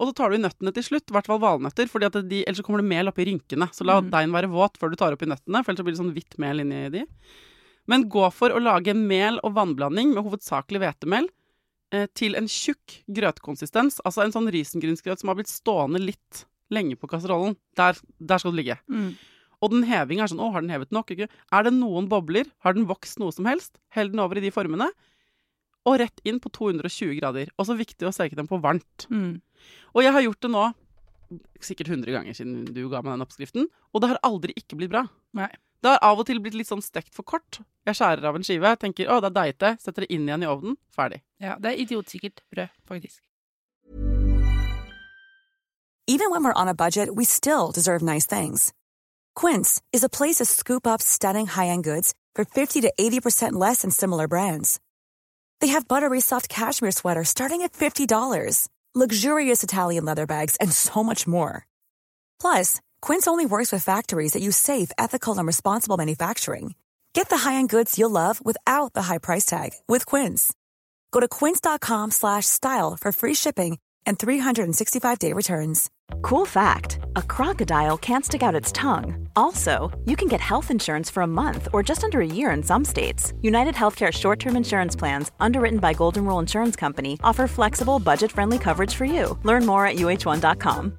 Og 0.01 0.09
så 0.09 0.15
tar 0.17 0.33
du 0.33 0.39
i 0.39 0.43
nøttene 0.43 0.73
til 0.75 0.83
slutt, 0.83 1.11
i 1.11 1.15
hvert 1.15 1.29
fall 1.29 1.39
valnøtter, 1.43 1.87
fordi 1.91 2.09
de, 2.27 2.41
ellers 2.47 2.59
så 2.63 2.65
kommer 2.67 2.81
det 2.83 2.89
mel 2.91 3.11
oppi 3.11 3.27
rynkene. 3.29 3.69
Så 3.77 3.85
la 3.87 4.01
Mm. 4.01 4.11
deigen 4.11 4.33
være 4.33 4.51
våt 4.51 4.79
før 4.81 4.91
du 4.91 4.97
tar 4.97 5.13
oppi 5.15 5.27
nøttene, 5.29 5.61
for 5.63 5.71
ellers 5.71 5.79
så 5.79 5.85
blir 5.87 5.95
det 5.97 6.01
sånn 6.03 6.15
hvitt 6.17 6.39
mel 6.43 6.61
inni 6.65 6.91
de. 6.91 7.05
Men 7.87 8.09
gå 8.09 8.25
for 8.33 8.51
å 8.51 8.61
lage 8.63 8.95
mel- 8.97 9.39
og 9.45 9.55
vannblanding 9.55 10.15
med 10.15 10.25
hovedsakelig 10.25 10.81
hvetemel 10.81 11.25
eh, 11.27 11.31
til 12.17 12.39
en 12.39 12.49
tjukk 12.51 13.03
grøtkonsistens. 13.13 14.01
Altså 14.07 14.25
en 14.25 14.35
sånn 14.35 14.51
risengrynsgrøt 14.53 15.23
som 15.23 15.33
har 15.33 15.39
blitt 15.39 15.53
stående 15.53 16.01
litt 16.03 16.45
lenge 16.73 16.97
på 16.97 17.11
kasserollen. 17.11 17.57
Der, 17.79 17.99
der 18.19 18.43
skal 18.43 18.55
det 18.55 18.63
ligge. 18.63 18.79
Mm. 18.89 19.13
Og 19.63 19.71
den 19.75 19.87
hevinga 19.87 20.25
er 20.25 20.33
sånn 20.33 20.43
Å, 20.43 20.51
har 20.55 20.65
den 20.65 20.73
hevet 20.75 20.95
nok? 20.95 21.13
Er 21.15 21.67
det 21.67 21.75
noen 21.77 22.09
bobler? 22.11 22.49
Har 22.65 22.75
den 22.77 22.89
vokst 22.91 23.21
noe 23.23 23.35
som 23.35 23.47
helst? 23.47 23.77
Hell 23.95 24.11
den 24.11 24.23
over 24.25 24.41
i 24.41 24.45
de 24.45 24.51
formene. 24.55 24.91
Og 25.87 25.99
rett 26.03 26.23
inn 26.27 26.41
på 26.43 26.51
220 26.55 27.17
grader. 27.21 27.51
Også 27.63 27.77
viktig 27.79 28.09
å 28.09 28.15
steke 28.15 28.39
den 28.39 28.51
på 28.51 28.59
varmt. 28.63 29.07
Mm. 29.11 29.43
Og 29.95 30.07
jeg 30.07 30.15
har 30.15 30.25
gjort 30.27 30.43
det 30.43 30.53
nå 30.55 30.71
sikkert 31.63 31.93
100 31.93 32.13
ganger 32.13 32.37
siden 32.37 32.65
du 32.75 32.83
ga 32.91 33.03
meg 33.03 33.15
den 33.15 33.25
oppskriften, 33.25 33.69
og 33.93 34.03
det 34.03 34.11
har 34.13 34.21
aldri 34.27 34.55
ikke 34.59 34.79
blitt 34.79 34.93
bra. 34.93 35.07
Nei. 35.39 35.49
Det 35.83 35.91
har 35.91 35.99
av 36.07 36.21
og 36.23 36.29
til 36.29 36.39
blitt 36.39 36.55
litt 36.55 36.71
sånn 36.71 36.83
stekt 36.85 37.11
for 37.17 37.27
kort. 37.27 37.59
Jeg 37.89 37.99
skjærer 37.99 38.29
av 38.29 38.37
en 38.39 38.47
skive, 38.47 38.71
tenker 38.79 39.11
å, 39.11 39.19
det 39.19 39.33
er 39.33 39.39
deigete, 39.39 39.71
setter 39.83 40.05
det 40.05 40.15
inn 40.15 40.29
igjen 40.29 40.45
i 40.45 40.51
ovnen, 40.51 40.77
ferdig. 40.95 41.25
Ja, 41.43 41.57
det 41.59 41.73
er 41.73 41.83
idiotsikkert 41.83 42.45
brød, 42.55 42.71
faktisk. 42.87 43.19
Even 46.07 46.31
when 46.31 46.45
we're 46.45 46.61
on 46.61 46.69
a 46.69 46.75
budget, 46.75 47.15
we 47.15 47.25
still 47.25 47.73
deserve 47.73 48.03
nice 48.03 48.27
things. 48.27 48.73
Quince 49.35 49.81
is 49.93 50.05
a 50.05 50.09
place 50.09 50.37
to 50.37 50.45
scoop 50.45 50.87
up 50.87 51.01
stunning 51.03 51.47
high-end 51.47 51.85
goods 51.85 52.15
for 52.35 52.45
50 52.45 52.81
to 52.83 52.93
80% 52.99 53.53
less 53.53 53.83
than 53.83 53.91
similar 53.91 54.29
brands. 54.29 54.79
They 55.61 55.69
have 55.69 55.89
buttery 55.89 56.21
soft 56.21 56.49
cashmere 56.49 56.91
sweaters 56.93 57.29
starting 57.29 57.63
at 57.63 57.73
$50, 57.73 58.69
luxurious 58.95 59.65
Italian 59.65 60.05
leather 60.05 60.27
bags, 60.27 60.57
and 60.57 60.73
so 60.73 61.03
much 61.03 61.27
more. 61.27 61.67
Plus, 62.41 62.81
Quince 63.03 63.27
only 63.27 63.47
works 63.47 63.73
with 63.73 63.85
factories 63.85 64.33
that 64.33 64.43
use 64.43 64.57
safe, 64.57 64.91
ethical, 64.97 65.37
and 65.37 65.47
responsible 65.47 65.97
manufacturing. 65.97 66.75
Get 67.15 67.29
the 67.29 67.37
high-end 67.37 67.69
goods 67.69 67.99
you'll 67.99 68.11
love 68.11 68.41
without 68.45 68.95
the 68.95 69.03
high 69.03 69.19
price 69.19 69.45
tag 69.45 69.71
with 69.87 70.07
Quince. 70.07 70.55
Go 71.11 71.21
to 71.21 71.29
quince.com 71.29 72.11
slash 72.11 72.47
style 72.47 72.97
for 73.01 73.13
free 73.13 73.35
shipping 73.35 73.79
and 74.07 74.19
365-day 74.19 75.33
returns. 75.33 75.91
Cool 76.23 76.47
fact 76.47 76.99
a 77.17 77.23
crocodile 77.23 77.99
can't 77.99 78.25
stick 78.25 78.43
out 78.43 78.55
its 78.55 78.73
tongue. 78.73 79.29
Also, 79.37 79.91
you 80.07 80.17
can 80.17 80.29
get 80.29 80.41
health 80.41 80.71
insurance 80.71 81.11
for 81.11 81.23
a 81.23 81.27
month 81.27 81.69
or 81.73 81.83
just 81.83 82.05
under 82.05 82.21
a 82.21 82.27
year 82.27 82.51
in 82.51 82.63
some 82.63 82.85
states. 82.85 83.33
United 83.43 83.75
Healthcare 83.75 84.13
short 84.13 84.39
term 84.39 84.57
insurance 84.57 84.97
plans, 84.97 85.31
underwritten 85.41 85.81
by 85.81 85.93
Golden 85.93 86.25
Rule 86.25 86.39
Insurance 86.39 86.77
Company, 86.77 87.19
offer 87.25 87.47
flexible, 87.47 87.99
budget 87.99 88.33
friendly 88.33 88.59
coverage 88.59 88.95
for 88.95 89.05
you. 89.05 89.39
Learn 89.43 89.67
more 89.67 89.87
at 89.87 89.97
uh1.com. 89.97 90.99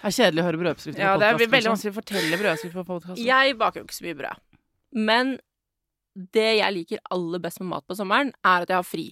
Det 0.00 0.08
er 0.08 0.16
kjedelig 0.16 0.40
å 0.40 0.46
høre 0.46 0.60
brødoppskrifter 0.62 1.02
Ja, 1.02 1.12
på 1.12 1.20
det 1.20 1.26
er 1.28 1.36
veldig 1.36 1.50
kanskje. 1.52 1.70
vanskelig 1.74 1.92
å 1.92 1.98
fortelle 1.98 2.38
brødoppskrifter 2.40 2.80
på 2.80 2.88
podkast. 2.88 3.20
Jeg 3.20 3.56
baker 3.60 3.80
jo 3.80 3.86
ikke 3.86 3.96
så 3.98 4.04
mye 4.06 4.18
brød. 4.20 4.44
Men 4.96 5.32
det 6.36 6.46
jeg 6.58 6.74
liker 6.76 7.02
aller 7.14 7.42
best 7.44 7.60
med 7.60 7.68
mat 7.74 7.86
på 7.86 7.96
sommeren, 7.98 8.32
er 8.42 8.64
at 8.64 8.72
jeg 8.72 8.78
har 8.80 8.86
fri. 8.88 9.06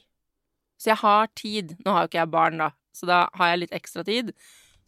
Så 0.81 0.91
jeg 0.93 1.01
har 1.03 1.29
tid. 1.37 1.77
Nå 1.85 1.93
har 1.93 2.07
jo 2.07 2.11
ikke 2.11 2.23
jeg 2.23 2.33
barn, 2.33 2.63
da, 2.65 2.71
så 2.97 3.09
da 3.11 3.19
har 3.37 3.53
jeg 3.53 3.61
litt 3.65 3.77
ekstra 3.77 4.05
tid. 4.07 4.33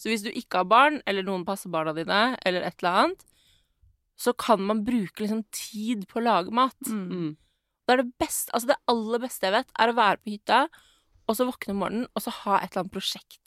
Så 0.00 0.08
hvis 0.08 0.24
du 0.24 0.30
ikke 0.32 0.62
har 0.62 0.70
barn, 0.70 1.02
eller 1.06 1.26
noen 1.26 1.44
passer 1.44 1.72
barna 1.72 1.92
dine, 1.96 2.20
eller 2.48 2.64
et 2.64 2.80
eller 2.80 3.02
annet, 3.02 3.26
så 4.20 4.32
kan 4.36 4.60
man 4.64 4.82
bruke 4.84 5.20
liksom 5.22 5.44
tid 5.52 6.06
på 6.08 6.20
å 6.20 6.24
lage 6.24 6.52
mat. 6.56 6.76
Mm. 6.88 7.04
Mm. 7.12 7.30
Det 7.86 7.92
er 7.94 8.02
det 8.02 8.12
beste, 8.20 8.52
altså 8.56 8.72
det 8.72 8.80
aller 8.92 9.22
beste 9.22 9.48
jeg 9.48 9.56
vet, 9.58 9.70
er 9.76 9.92
å 9.92 9.96
være 10.00 10.20
på 10.22 10.32
hytta, 10.34 10.58
og 11.28 11.36
så 11.36 11.46
våkne 11.48 11.74
om 11.76 11.80
morgenen, 11.84 12.08
og 12.14 12.24
så 12.24 12.32
ha 12.42 12.58
et 12.60 12.70
eller 12.72 12.84
annet 12.84 12.96
prosjekt. 12.96 13.39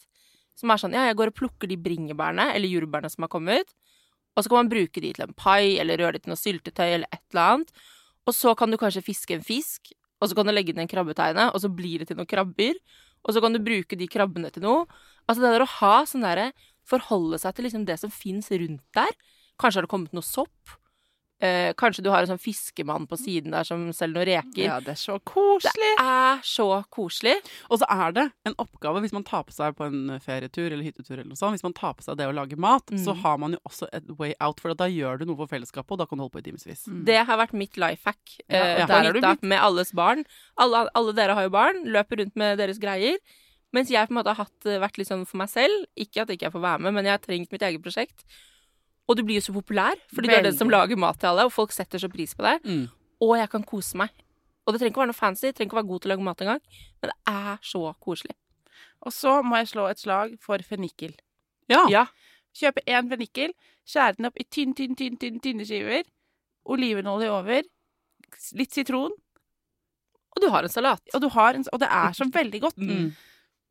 Som 0.59 0.71
er 0.73 0.81
sånn, 0.81 0.95
ja, 0.95 1.07
jeg 1.09 1.17
går 1.19 1.31
og 1.31 1.39
plukker 1.39 1.69
de 1.71 1.79
bringebærene, 1.81 2.51
eller 2.53 2.69
jordbærene 2.69 3.09
som 3.09 3.25
har 3.25 3.31
kommet, 3.33 3.73
og 4.33 4.43
så 4.43 4.49
kan 4.49 4.63
man 4.63 4.71
bruke 4.71 5.01
de 5.01 5.11
til 5.13 5.25
en 5.25 5.35
pai, 5.37 5.77
eller 5.81 5.99
røre 6.01 6.17
det 6.17 6.23
til 6.25 6.33
noe 6.33 6.41
syltetøy, 6.41 6.87
eller 6.87 7.09
et 7.13 7.21
eller 7.33 7.43
annet. 7.43 7.73
Og 8.25 8.35
så 8.37 8.53
kan 8.57 8.71
du 8.71 8.79
kanskje 8.81 9.03
fiske 9.05 9.35
en 9.35 9.45
fisk, 9.45 9.93
og 10.21 10.29
så 10.29 10.37
kan 10.37 10.47
du 10.47 10.53
legge 10.53 10.73
ned 10.73 10.85
en 10.85 10.91
krabbeteine, 10.91 11.49
og 11.51 11.61
så 11.61 11.69
blir 11.69 12.01
det 12.01 12.09
til 12.09 12.17
noen 12.17 12.29
krabber. 12.29 12.79
Og 13.23 13.35
så 13.35 13.43
kan 13.43 13.55
du 13.55 13.61
bruke 13.63 13.97
de 13.99 14.07
krabbene 14.11 14.51
til 14.53 14.65
noe. 14.65 14.85
Altså 15.27 15.43
det 15.43 15.51
der 15.53 15.65
å 15.65 15.73
ha 15.79 15.95
sånn 16.07 16.25
derre 16.25 16.51
Forholde 16.83 17.37
seg 17.39 17.53
til 17.55 17.63
liksom 17.63 17.85
det 17.87 17.95
som 18.01 18.11
fins 18.11 18.49
rundt 18.51 18.83
der. 18.91 19.13
Kanskje 19.55 19.79
har 19.79 19.85
det 19.85 19.91
kommet 19.93 20.15
noe 20.15 20.25
sopp. 20.27 20.73
Eh, 21.43 21.73
kanskje 21.75 22.03
du 22.05 22.09
har 22.09 22.21
en 22.23 22.29
sånn 22.29 22.39
fiskemann 22.39 23.03
på 23.09 23.17
siden 23.19 23.51
der 23.51 23.65
som 23.67 23.81
selger 23.91 24.13
noen 24.21 24.27
reker. 24.29 24.63
Ja, 24.63 24.77
det 24.79 24.93
er 24.93 24.99
så 25.01 25.17
koselig. 25.27 25.89
Det 25.97 26.05
er 26.05 26.39
så 26.47 26.67
koselig. 26.93 27.33
Og 27.69 27.81
så 27.81 27.87
er 27.91 28.13
det 28.15 28.23
en 28.47 28.55
oppgave 28.63 29.01
hvis 29.03 29.11
man 29.11 29.25
tar 29.27 29.43
på 29.43 29.51
seg 29.51 29.75
på 29.75 29.83
en 29.89 30.13
ferietur 30.23 30.69
eller 30.71 30.85
hyttetur 30.87 31.17
eller 31.17 31.27
noe 31.33 31.35
sånt, 31.35 31.57
hvis 31.57 31.65
man 31.65 31.73
tar 31.75 31.97
på 31.99 32.05
seg 32.05 32.15
det 32.21 32.29
å 32.29 32.35
lage 32.37 32.55
mat, 32.55 32.85
Mm. 32.93 33.03
så 33.03 33.15
har 33.25 33.37
man 33.37 33.51
jo 33.57 33.59
også 33.67 33.89
et 33.91 34.07
way 34.17 34.33
out, 34.39 34.61
for 34.61 34.73
da 34.73 34.85
gjør 34.87 35.19
du 35.19 35.25
noe 35.25 35.35
for 35.35 35.47
fellesskapet, 35.47 35.91
og 35.91 35.97
da 35.99 36.05
kan 36.05 36.17
du 36.17 36.23
holde 36.23 36.37
på 36.37 36.39
i 36.45 36.47
timevis. 36.47 36.87
Mm. 36.87 37.03
Det 37.05 37.25
har 37.25 37.37
vært 37.37 37.53
mitt 37.53 37.75
life 37.77 38.05
hack 38.05 38.37
Ja, 38.47 38.55
eh, 38.63 38.79
ja. 38.79 38.85
på 38.87 38.93
er 38.93 39.11
du 39.11 39.19
hytta 39.19 39.37
med 39.41 39.59
alles 39.59 39.91
barn. 39.91 40.23
Alle, 40.57 40.87
alle 40.95 41.11
dere 41.13 41.33
har 41.35 41.43
jo 41.43 41.49
barn, 41.49 41.83
løper 41.85 42.17
rundt 42.23 42.35
med 42.37 42.57
deres 42.57 42.79
greier. 42.79 43.17
Mens 43.73 43.89
jeg 43.89 44.07
på 44.07 44.11
en 44.13 44.21
måte 44.23 44.27
har 44.35 44.45
hatt, 44.45 44.63
vært 44.63 44.97
litt 44.97 45.07
sånn 45.09 45.25
for 45.27 45.37
meg 45.37 45.49
selv. 45.49 45.85
Ikke 45.97 46.21
at 46.21 46.29
ikke 46.29 46.43
jeg 46.47 46.51
får 46.53 46.61
være 46.61 46.79
med, 46.79 46.93
men 46.93 47.03
jeg 47.05 47.11
har 47.17 47.23
trengt 47.25 47.51
mitt 47.51 47.61
eget 47.61 47.81
prosjekt. 47.83 48.23
Og 49.09 49.17
du 49.19 49.23
blir 49.27 49.41
jo 49.41 49.47
så 49.49 49.55
populær, 49.55 49.99
fordi 50.13 50.29
du 50.31 50.35
er 50.37 50.45
den 50.45 50.55
som 50.55 50.71
lager 50.71 50.99
mat 50.99 51.19
til 51.19 51.33
alle, 51.33 51.47
og 51.47 51.51
folk 51.51 51.73
setter 51.75 51.99
så 51.99 52.09
pris 52.11 52.35
på 52.37 52.45
deg. 52.45 52.63
Mm. 52.63 52.85
Og 53.23 53.33
jeg 53.37 53.51
kan 53.51 53.65
kose 53.67 53.99
meg. 53.99 54.13
Og 54.63 54.71
det 54.71 54.79
trenger 54.79 54.93
ikke 54.93 55.01
å 55.01 55.03
være 55.03 55.11
noe 55.11 55.19
fancy, 55.19 55.49
det 55.49 55.57
trenger 55.57 55.69
ikke 55.69 55.75
å 55.75 55.81
være 55.81 55.89
god 55.89 56.03
til 56.03 56.09
å 56.09 56.13
lage 56.13 56.27
mat 56.29 56.43
engang, 56.45 56.61
men 57.01 57.11
det 57.11 57.17
er 57.33 57.57
så 57.67 57.81
koselig. 57.99 58.35
Og 59.03 59.11
så 59.11 59.33
må 59.43 59.59
jeg 59.59 59.71
slå 59.73 59.89
et 59.91 59.99
slag 59.99 60.37
for 60.43 60.63
fennikel. 60.63 61.11
Ja. 61.71 61.83
Ja. 61.91 62.05
Kjøpe 62.55 62.83
én 62.87 63.09
fennikel, 63.11 63.51
skjære 63.89 64.19
den 64.19 64.29
opp 64.29 64.39
i 64.39 64.47
tynn, 64.47 64.71
tynn, 64.77 64.95
tynn, 64.95 65.19
tynn, 65.19 65.41
tynne 65.43 65.67
skiver. 65.67 66.07
Olivenolje 66.71 67.31
over. 67.33 67.67
Litt 68.55 68.75
sitron. 68.75 69.11
Og 70.33 70.41
du 70.41 70.47
har 70.53 70.65
en 70.65 70.71
salat. 70.71 71.03
Og, 71.11 71.21
du 71.21 71.27
har 71.35 71.57
en, 71.57 71.65
og 71.73 71.83
det 71.83 71.89
er 71.91 72.15
så 72.15 72.29
veldig 72.39 72.63
godt. 72.63 72.79
Mm. 72.79 73.11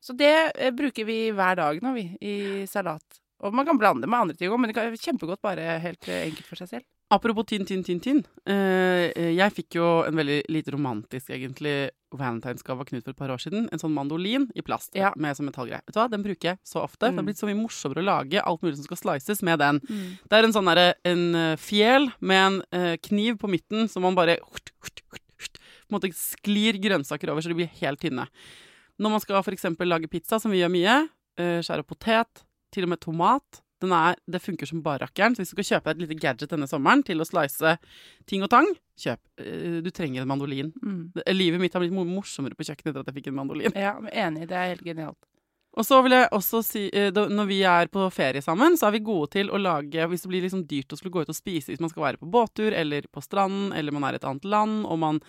Så 0.03 0.13
det 0.19 0.33
eh, 0.53 0.73
bruker 0.75 1.07
vi 1.07 1.17
hver 1.33 1.57
dag 1.57 1.81
nå, 1.81 1.95
vi, 1.97 2.05
i 2.21 2.35
salat. 2.69 3.22
Og 3.43 3.55
man 3.55 3.67
kan 3.67 3.79
blande 3.79 4.07
med 4.07 4.19
andre 4.19 4.35
ting 4.39 4.51
òg, 4.51 4.59
men 4.61 4.71
det 4.71 4.75
kan 4.77 4.93
kjempegodt 4.95 5.41
bare 5.43 5.77
helt 5.83 6.07
eh, 6.07 6.29
enkelt 6.29 6.47
for 6.47 6.59
seg 6.61 6.69
selv. 6.71 6.85
Apropos 7.13 7.45
tynn, 7.45 7.65
tynn, 7.67 7.83
tynn, 7.85 7.99
tynn. 8.01 8.21
Eh, 8.49 9.33
jeg 9.35 9.53
fikk 9.53 9.75
jo 9.77 9.87
en 10.07 10.15
veldig 10.17 10.39
lite 10.49 10.73
romantisk, 10.73 11.29
egentlig, 11.35 11.91
valentinsgave 12.15 12.81
av 12.81 12.87
Knut 12.89 13.03
for 13.03 13.13
et 13.13 13.19
par 13.19 13.33
år 13.33 13.41
siden. 13.43 13.67
En 13.73 13.81
sånn 13.81 13.93
mandolin 13.93 14.47
i 14.57 14.63
plast 14.65 14.95
Ja. 14.97 15.11
med 15.17 15.35
som 15.37 15.45
metallgreie. 15.45 15.83
Vet 15.85 15.93
du 15.93 15.99
hva, 15.99 16.07
Den 16.09 16.23
bruker 16.23 16.53
jeg 16.53 16.59
så 16.63 16.81
ofte. 16.81 17.09
Mm. 17.11 17.15
det 17.17 17.21
er 17.21 17.27
blitt 17.27 17.41
så 17.41 17.49
mye 17.49 17.59
morsommere 17.59 18.01
å 18.01 18.07
lage 18.07 18.41
alt 18.41 18.61
mulig 18.63 18.77
som 18.79 18.87
skal 18.87 19.01
slices 19.01 19.43
med 19.43 19.59
den. 19.59 19.79
Det 19.83 20.39
er 20.39 20.47
en 20.47 20.55
sånn 20.55 20.71
derre 20.71 20.93
en 21.03 21.35
eh, 21.35 21.55
fjel 21.57 22.09
med 22.21 22.63
en 22.71 22.97
kniv 22.97 23.37
på 23.37 23.51
midten 23.51 23.89
som 23.89 24.01
man 24.01 24.15
bare 24.15 24.39
hurt, 24.39 24.71
hurt, 24.81 25.03
hurt, 25.11 25.59
på 25.59 25.91
en 25.91 25.99
måte 25.99 26.13
sklir 26.15 26.79
grønnsaker 26.81 27.29
over 27.29 27.43
så 27.43 27.51
de 27.51 27.59
blir 27.59 27.69
helt 27.81 27.99
tynne. 27.99 28.25
Når 28.97 29.09
man 29.09 29.21
skal 29.21 29.43
eksempel 29.53 29.89
lage 29.89 30.09
pizza, 30.09 30.39
som 30.39 30.51
vi 30.53 30.61
gjør 30.61 30.71
mye, 30.71 30.97
eh, 31.37 31.59
skjære 31.61 31.83
opp 31.83 31.91
potet, 31.93 32.43
til 32.73 32.87
og 32.87 32.93
med 32.95 33.01
tomat 33.03 33.61
den 33.83 33.91
er, 33.91 34.15
Det 34.23 34.39
funker 34.39 34.69
som 34.69 34.79
barrakkeren. 34.83 35.35
Så 35.35 35.43
hvis 35.43 35.51
du 35.51 35.57
skal 35.57 35.67
kjøpe 35.73 35.91
deg 35.91 35.97
et 35.97 36.03
lite 36.05 36.19
gadget 36.21 36.53
denne 36.53 36.69
sommeren 36.71 37.03
til 37.03 37.19
å 37.19 37.27
slice 37.27 37.75
ting 38.29 38.45
og 38.45 38.51
tang, 38.53 38.69
kjøp. 38.95 39.19
Eh, 39.43 39.81
Du 39.83 39.89
trenger 39.91 40.23
en 40.23 40.31
mandolin. 40.31 40.71
Mm. 40.79 41.11
Livet 41.35 41.59
mitt 41.59 41.75
har 41.75 41.83
blitt 41.83 41.91
morsommere 41.91 42.55
på 42.55 42.63
kjøkkenet 42.63 42.93
etter 42.93 43.03
at 43.03 43.11
jeg 43.11 43.17
fikk 43.19 43.27
en 43.33 43.39
mandolin. 43.41 43.75
Ja, 43.75 43.97
enig. 44.07 44.47
Det 44.47 44.55
er 44.55 44.71
helt 44.71 44.87
genialt. 44.87 45.19
Og 45.73 45.87
så 45.87 45.97
vil 46.05 46.13
jeg 46.13 46.29
også 46.37 46.61
si, 46.63 46.83
eh, 46.93 47.09
når 47.11 47.47
vi 47.49 47.59
er 47.65 47.89
på 47.89 48.05
ferie 48.13 48.43
sammen, 48.45 48.77
så 48.77 48.87
er 48.87 48.95
vi 48.95 49.03
gode 49.03 49.31
til 49.33 49.49
å 49.49 49.57
lage 49.57 50.05
Hvis 50.07 50.21
det 50.21 50.29
blir 50.29 50.45
liksom 50.45 50.67
dyrt 50.69 50.93
å 50.93 50.99
skulle 50.99 51.15
gå 51.15 51.25
ut 51.25 51.33
og 51.33 51.35
spise 51.35 51.73
hvis 51.73 51.81
man 51.81 51.89
skal 51.89 52.03
være 52.03 52.21
på 52.21 52.29
båttur 52.29 52.71
eller 52.71 53.01
på 53.11 53.23
stranden, 53.25 53.73
eller 53.73 53.91
man 53.91 54.05
er 54.05 54.13
i 54.13 54.21
et 54.21 54.27
annet 54.29 54.45
land 54.45 54.85
og 54.85 54.99
man 55.01 55.19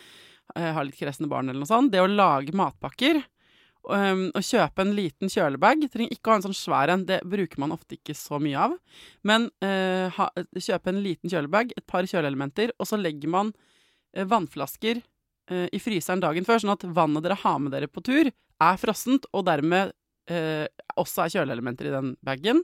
eh, 0.55 0.71
har 0.77 0.85
litt 0.85 1.01
kresne 1.01 1.27
barn 1.27 1.49
eller 1.49 1.65
noe 1.65 1.71
sånt, 1.71 1.91
det 1.91 2.03
å 2.05 2.11
lage 2.11 2.53
matpakker 2.53 3.25
um, 3.91 4.27
og 4.33 4.45
kjøpe 4.45 4.85
en 4.85 4.93
liten 4.97 5.31
kjølebag 5.33 5.87
Trenger 5.93 6.15
ikke 6.15 6.31
å 6.31 6.35
ha 6.35 6.39
en 6.41 6.47
sånn 6.47 6.57
svær 6.57 6.93
en, 6.93 7.05
det 7.09 7.21
bruker 7.29 7.61
man 7.63 7.75
ofte 7.75 7.99
ikke 7.99 8.17
så 8.17 8.41
mye 8.43 8.67
av. 8.67 8.77
Men 9.27 9.49
uh, 9.65 10.09
ha, 10.17 10.29
kjøpe 10.57 10.93
en 10.93 11.03
liten 11.05 11.33
kjølebag, 11.33 11.75
et 11.77 11.87
par 11.91 12.07
kjøleelementer, 12.09 12.75
og 12.79 12.89
så 12.89 13.01
legger 13.01 13.33
man 13.33 13.53
uh, 13.55 14.25
vannflasker 14.31 15.03
uh, 15.03 15.67
i 15.69 15.83
fryseren 15.83 16.25
dagen 16.25 16.49
før, 16.49 16.63
sånn 16.63 16.75
at 16.77 16.87
vannet 16.97 17.27
dere 17.27 17.39
har 17.45 17.61
med 17.63 17.75
dere 17.77 17.91
på 17.91 18.05
tur, 18.05 18.33
er 18.65 18.81
frossent, 18.81 19.29
og 19.35 19.47
dermed 19.51 19.93
også 20.97 21.27
er 21.27 21.33
kjøleelementer 21.35 21.91
i 21.91 21.91
den 21.93 22.15
bagen. 22.25 22.63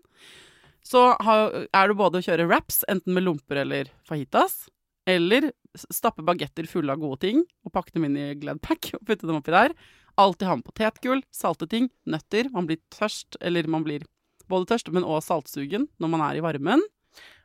så 0.80 1.10
har, 1.20 1.66
er 1.76 1.90
det 1.90 1.96
både 1.98 2.22
å 2.22 2.24
kjøre 2.24 2.46
wraps, 2.48 2.78
enten 2.88 3.12
med 3.12 3.26
lomper 3.26 3.60
eller 3.66 3.90
fajitas, 4.08 4.62
eller 5.04 5.50
stappe 5.76 6.24
bagetter 6.26 6.68
fulle 6.68 6.92
av 6.92 7.00
gode 7.00 7.20
ting 7.26 7.42
og 7.64 7.72
pakke 7.74 7.94
dem 7.94 8.08
inn 8.08 8.18
i 8.18 8.28
Gladpack 8.40 8.90
og 8.96 9.04
putte 9.06 9.28
dem 9.28 9.38
oppi 9.38 9.54
der. 9.54 9.74
Alltid 10.20 10.48
ha 10.48 10.56
med 10.58 10.66
potetgull, 10.66 11.22
salte 11.32 11.68
ting, 11.70 11.88
nøtter. 12.04 12.50
Man 12.52 12.66
blir 12.68 12.80
tørst, 12.92 13.38
eller 13.40 13.68
man 13.70 13.86
blir 13.86 14.04
både 14.50 14.68
tørst, 14.72 14.90
men 14.92 15.06
også 15.06 15.34
saltsugen 15.34 15.86
når 16.02 16.12
man 16.12 16.24
er 16.26 16.40
i 16.40 16.44
varmen. 16.44 16.82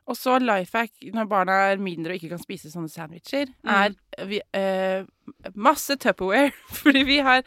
Og 0.06 0.18
så 0.18 0.38
life 0.42 0.78
hack 0.78 1.06
når 1.16 1.30
barna 1.30 1.54
er 1.72 1.82
mindre 1.82 2.14
og 2.14 2.20
ikke 2.20 2.36
kan 2.36 2.42
spise 2.42 2.70
sånne 2.70 2.92
sandwicher, 2.94 3.50
er 3.66 3.96
vi, 4.30 4.42
eh, 4.54 5.08
masse 5.56 5.98
Tupperware. 5.98 6.52
Fordi 6.82 7.02
vi 7.08 7.18
har 7.26 7.42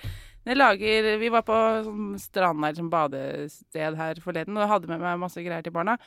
lager, 0.56 1.18
Vi 1.18 1.28
var 1.28 1.42
på 1.44 1.54
sånn 1.84 2.16
stranda 2.18 2.68
eller 2.68 2.80
sånn 2.80 2.90
badested 2.90 3.98
her 3.98 4.20
forleden, 4.24 4.56
og 4.56 4.70
hadde 4.70 4.88
med 4.88 5.02
meg 5.02 5.20
masse 5.20 5.42
greier 5.44 5.62
til 5.62 5.74
barna. 5.74 5.98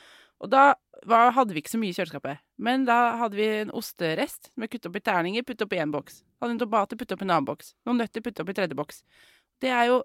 Og 0.42 0.50
da 0.50 0.72
var, 1.06 1.32
hadde 1.36 1.54
vi 1.54 1.62
ikke 1.62 1.74
så 1.74 1.80
mye 1.80 1.92
i 1.92 1.96
kjøleskapet. 1.96 2.42
Men 2.62 2.86
da 2.86 3.16
hadde 3.20 3.38
vi 3.38 3.46
en 3.62 3.74
osterest 3.78 4.50
med 4.58 4.70
kuttet 4.70 4.90
opp 4.90 4.98
i 4.98 5.04
terninger, 5.04 5.44
putte 5.46 5.66
opp 5.66 5.74
i 5.74 5.80
én 5.82 5.92
boks. 5.94 6.22
Hadde 6.42 6.56
en 6.56 6.62
tomater, 6.62 6.98
putte 6.98 7.16
opp 7.16 7.22
i 7.22 7.26
en 7.26 7.34
annen 7.34 7.48
boks. 7.48 7.74
Noen 7.86 8.02
nøtter, 8.02 8.24
putte 8.24 8.42
opp 8.42 8.50
i 8.50 8.56
tredje 8.58 8.78
boks. 8.78 9.02
Det 9.62 9.70
er 9.70 9.88
jo 9.90 10.02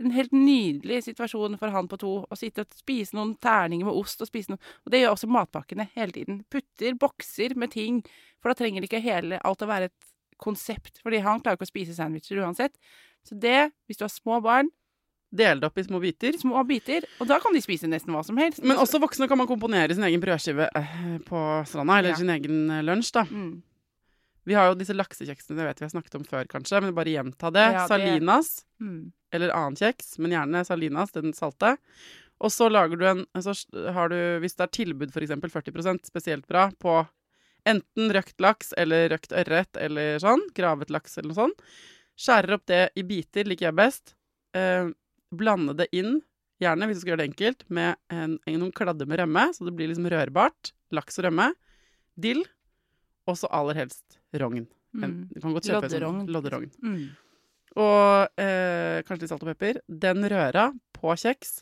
en 0.00 0.14
helt 0.14 0.32
nydelig 0.32 1.02
situasjon 1.08 1.58
for 1.60 1.74
han 1.74 1.88
på 1.90 1.98
to 2.00 2.12
å 2.24 2.38
sitte 2.38 2.64
og 2.64 2.78
spise 2.78 3.16
noen 3.16 3.34
terninger 3.42 3.84
med 3.84 3.98
ost 3.98 4.22
og 4.22 4.30
spise 4.30 4.52
noen, 4.52 4.62
Og 4.86 4.94
det 4.94 5.02
gjør 5.02 5.16
også 5.16 5.28
matpakkene 5.28 5.90
hele 5.96 6.14
tiden. 6.14 6.40
Putter 6.48 6.96
bokser 6.96 7.54
med 7.58 7.74
ting, 7.74 8.00
for 8.40 8.50
da 8.50 8.62
trenger 8.62 8.86
ikke 8.86 9.02
hele 9.04 9.40
alt 9.44 9.62
å 9.62 9.68
være 9.68 9.90
et 9.90 10.10
konsept. 10.40 11.02
Fordi 11.04 11.20
han 11.20 11.42
klarer 11.42 11.58
ikke 11.58 11.68
å 11.68 11.74
spise 11.74 11.96
sandwicher 11.96 12.40
uansett. 12.40 12.78
Så 13.26 13.36
det, 13.36 13.72
hvis 13.86 14.00
du 14.00 14.06
har 14.06 14.12
små 14.14 14.40
barn, 14.40 14.70
Del 15.32 15.60
det 15.60 15.66
opp 15.68 15.78
i 15.78 15.84
små 15.86 16.00
biter. 16.02 16.32
små 16.40 16.62
biter, 16.66 17.04
og 17.20 17.28
da 17.30 17.38
kan 17.38 17.52
de 17.54 17.60
spise 17.62 17.86
nesten 17.86 18.10
hva 18.12 18.24
som 18.26 18.36
helst. 18.40 18.62
Men 18.66 18.76
også 18.82 18.98
voksne 18.98 19.28
kan 19.30 19.38
man 19.38 19.46
komponere 19.46 19.94
sin 19.94 20.02
egen 20.04 20.20
brødskive 20.20 20.66
eh, 20.74 21.18
på 21.26 21.42
stranda, 21.70 21.98
eller 22.00 22.10
Ja. 22.10 22.16
sin 22.16 22.30
egen 22.30 22.70
eh, 22.70 22.82
lunsj, 22.82 23.12
da. 23.12 23.24
mm. 23.24 23.62
Vi 24.46 24.54
har 24.56 24.70
jo 24.70 24.74
disse 24.74 24.94
laksekjeksene, 24.96 25.54
det 25.60 25.66
vet 25.68 25.78
vi 25.80 25.84
har 25.84 25.92
snakket 25.92 26.14
om 26.16 26.24
før, 26.24 26.46
kanskje, 26.48 26.80
men 26.82 26.94
bare 26.96 27.12
gjenta 27.12 27.52
det. 27.52 27.66
Ja, 27.72 27.86
det- 27.86 27.88
Salinas, 27.88 28.64
Mm. 28.80 29.12
eller 29.32 29.50
annen 29.54 29.76
kjeks, 29.76 30.18
men 30.18 30.30
gjerne 30.32 30.64
Salinas, 30.66 31.12
den 31.12 31.32
salte. 31.32 31.76
Og 32.40 32.50
så 32.50 32.70
lager 32.72 32.96
du 32.98 33.04
en 33.06 33.26
Så 33.36 33.52
har 33.92 34.08
du, 34.08 34.40
hvis 34.40 34.56
det 34.56 34.64
er 34.64 34.84
tilbud, 34.84 35.12
eksempel 35.12 35.50
40% 35.52 36.06
spesielt 36.06 36.46
bra, 36.48 36.70
på 36.80 37.06
enten 37.66 38.10
røkt 38.10 38.40
laks 38.40 38.72
eller 38.76 39.10
røkt 39.10 39.30
ørret 39.36 39.76
eller 39.76 40.18
sånn, 40.18 40.40
gravet 40.54 40.88
laks 40.90 41.18
eller 41.18 41.28
noe 41.28 41.34
sånt, 41.36 41.60
skjærer 42.18 42.54
opp 42.54 42.66
det 42.66 42.90
i 42.96 43.02
biter, 43.02 43.44
liker 43.44 43.66
jeg 43.68 43.76
best. 43.76 44.14
Eh, 44.54 44.88
blande 45.30 45.74
det 45.78 45.86
inn, 45.96 46.20
gjerne 46.60 46.88
hvis 46.88 46.98
du 46.98 47.04
skal 47.04 47.14
gjøre 47.14 47.22
det 47.22 47.28
enkelt, 47.30 47.64
med 47.72 47.96
en, 48.12 48.36
en, 48.46 48.58
noen 48.60 48.72
kladder 48.76 49.08
med 49.08 49.20
rømme, 49.22 49.46
så 49.56 49.64
det 49.66 49.74
blir 49.78 49.88
liksom 49.90 50.08
rørbart. 50.12 50.72
Laks 50.92 51.20
og 51.20 51.28
rømme. 51.28 51.50
Dill. 52.20 52.42
Og 53.30 53.38
så 53.38 53.48
aller 53.54 53.78
helst 53.84 54.18
rogn. 54.36 54.66
Mm. 54.90 55.28
du 55.30 55.38
kan 55.38 55.52
godt 55.54 55.68
kjøpe 55.68 55.86
en 55.86 55.92
Lodderogn. 55.92 56.16
sånn 56.24 56.32
lodderogn. 56.34 56.70
Mm. 56.82 57.02
Og 57.78 58.40
eh, 58.42 58.96
kanskje 59.06 59.22
litt 59.22 59.30
salt 59.30 59.44
og 59.46 59.52
pepper. 59.52 59.78
Den 59.86 60.26
røra 60.32 60.64
på 60.96 61.14
kjeks, 61.22 61.60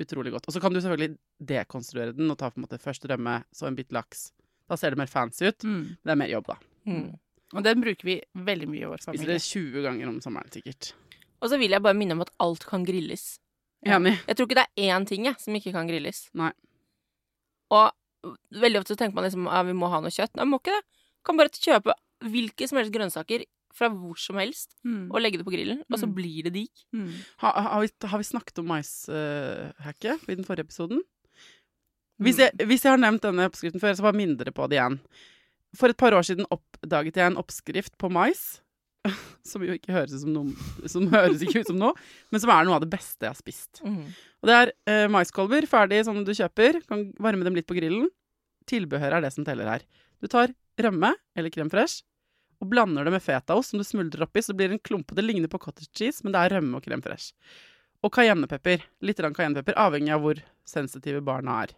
utrolig 0.00 0.32
godt. 0.32 0.48
Og 0.48 0.56
så 0.56 0.62
kan 0.64 0.72
du 0.72 0.80
selvfølgelig 0.80 1.18
dekonstruere 1.44 2.14
den 2.16 2.32
og 2.32 2.38
ta 2.40 2.48
på 2.48 2.58
en 2.58 2.64
måte 2.64 2.80
først 2.80 3.04
rømme, 3.10 3.42
så 3.52 3.68
en 3.68 3.76
bit 3.76 3.92
laks. 3.92 4.30
Da 4.64 4.78
ser 4.80 4.94
det 4.94 5.02
mer 5.02 5.12
fancy 5.12 5.50
ut. 5.50 5.66
Mm. 5.68 5.82
Men 5.92 6.08
det 6.08 6.14
er 6.16 6.20
mer 6.22 6.32
jobb, 6.32 6.48
da. 6.54 6.56
Mm. 6.88 7.04
Og 7.54 7.66
den 7.68 7.84
bruker 7.84 8.08
vi 8.08 8.16
veldig 8.48 8.66
mye 8.72 8.86
i 8.86 8.88
vår 8.88 9.02
Spiser 9.04 9.12
familie. 9.12 9.36
det 9.36 9.44
20 9.44 9.84
ganger 9.84 10.08
om 10.10 10.16
sommeren, 10.24 10.50
sikkert. 10.56 10.94
Og 11.44 11.50
så 11.52 11.58
vil 11.60 11.74
jeg 11.76 11.84
bare 11.84 11.96
minne 11.98 12.16
om 12.16 12.22
at 12.24 12.30
alt 12.40 12.64
kan 12.64 12.84
grilles. 12.88 13.38
Enig. 13.84 14.14
Jeg 14.24 14.36
tror 14.38 14.46
ikke 14.48 14.56
det 14.62 14.64
er 14.80 14.94
én 14.96 15.04
ting 15.06 15.26
jeg, 15.28 15.36
som 15.42 15.56
ikke 15.58 15.74
kan 15.76 15.86
grilles. 15.90 16.22
Nei. 16.40 16.50
Og 17.74 17.90
veldig 18.56 18.80
ofte 18.80 18.94
så 18.94 19.00
tenker 19.02 19.18
man 19.18 19.26
liksom 19.28 19.48
at 19.52 19.66
vi 19.68 19.74
må 19.76 19.90
ha 19.92 20.00
noe 20.00 20.12
kjøtt. 20.14 20.32
Nei, 20.38 20.46
vi 20.46 20.54
må 20.54 20.60
ikke 20.62 20.72
det. 20.72 20.84
Kan 21.28 21.36
bare 21.40 21.52
kjøpe 21.52 21.92
hvilke 22.24 22.68
som 22.70 22.78
helst 22.80 22.94
grønnsaker 22.94 23.44
fra 23.74 23.88
hvor 23.90 24.16
som 24.22 24.36
helst 24.38 24.76
Mm. 24.86 25.10
og 25.12 25.20
legge 25.20 25.36
det 25.40 25.44
på 25.44 25.52
grillen, 25.52 25.80
og 25.90 25.98
så 25.98 26.06
Mm. 26.06 26.14
blir 26.14 26.42
det 26.46 26.52
digg. 26.54 26.70
Mm. 26.94 27.10
Ha, 27.42 27.50
har, 27.50 27.80
vi, 27.82 27.88
har 28.06 28.18
vi 28.18 28.24
snakket 28.24 28.58
om 28.62 28.66
maishacket 28.70 30.28
i 30.28 30.34
den 30.38 30.44
forrige 30.46 30.64
episoden? 30.68 31.02
Hvis 32.22 32.38
jeg, 32.38 32.52
hvis 32.64 32.84
jeg 32.86 32.92
har 32.94 33.00
nevnt 33.02 33.22
denne 33.26 33.48
oppskriften 33.50 33.80
før, 33.82 33.92
så 33.98 34.02
bare 34.06 34.14
minn 34.16 34.36
dere 34.38 34.52
på 34.54 34.68
det 34.70 34.78
igjen. 34.78 35.00
For 35.74 35.88
et 35.90 35.96
par 35.98 36.12
år 36.14 36.22
siden 36.22 36.46
oppdaget 36.54 37.16
jeg 37.18 37.26
en 37.32 37.36
oppskrift 37.42 37.98
på 37.98 38.08
mais. 38.08 38.60
Som 39.44 39.64
jo 39.66 39.74
ikke 39.76 39.92
høres 39.92 40.14
ut 40.16 40.22
som 40.88 41.08
høres 41.12 41.42
ikke 41.44 41.60
ut 41.60 41.68
som 41.68 41.76
noe, 41.76 41.92
men 42.32 42.40
som 42.40 42.52
er 42.54 42.64
noe 42.64 42.78
av 42.78 42.84
det 42.86 42.88
beste 42.94 43.26
jeg 43.26 43.34
har 43.34 43.36
spist. 43.36 43.82
Og 44.40 44.48
det 44.48 44.54
er 44.56 44.72
eh, 44.88 45.04
maiskolber 45.12 45.66
ferdig 45.68 45.98
som 46.06 46.16
du 46.24 46.32
kjøper. 46.32 46.80
Kan 46.88 47.10
varme 47.20 47.44
dem 47.44 47.58
litt 47.58 47.68
på 47.68 47.76
grillen. 47.76 48.08
Tilbehøret 48.64 49.18
er 49.18 49.26
det 49.26 49.34
som 49.34 49.44
teller 49.44 49.68
her. 49.68 49.84
Du 50.24 50.30
tar 50.32 50.54
rømme 50.80 51.12
eller 51.36 51.52
krem 51.52 51.68
fresh 51.68 52.00
og 52.62 52.70
blander 52.72 53.04
det 53.04 53.12
med 53.12 53.22
fetaost 53.22 53.72
som 53.72 53.80
du 53.80 53.84
smuldrer 53.84 54.24
oppi, 54.24 54.40
så 54.42 54.52
det 54.52 54.58
blir 54.62 54.74
en 54.74 54.80
klumpete. 54.80 55.22
Ligner 55.24 55.50
på 55.52 55.60
cottage 55.60 55.92
cheese, 55.92 56.24
men 56.24 56.32
det 56.34 56.40
er 56.40 56.56
rømme 56.56 56.78
og 56.78 56.86
krem 56.86 57.02
fresh. 57.04 57.34
Og 58.04 58.12
cayennepepper. 58.14 58.84
Litt 59.04 59.20
cayennepepper, 59.20 59.76
avhengig 59.80 60.14
av 60.14 60.24
hvor 60.24 60.40
sensitive 60.68 61.20
barna 61.24 61.64
er. 61.64 61.74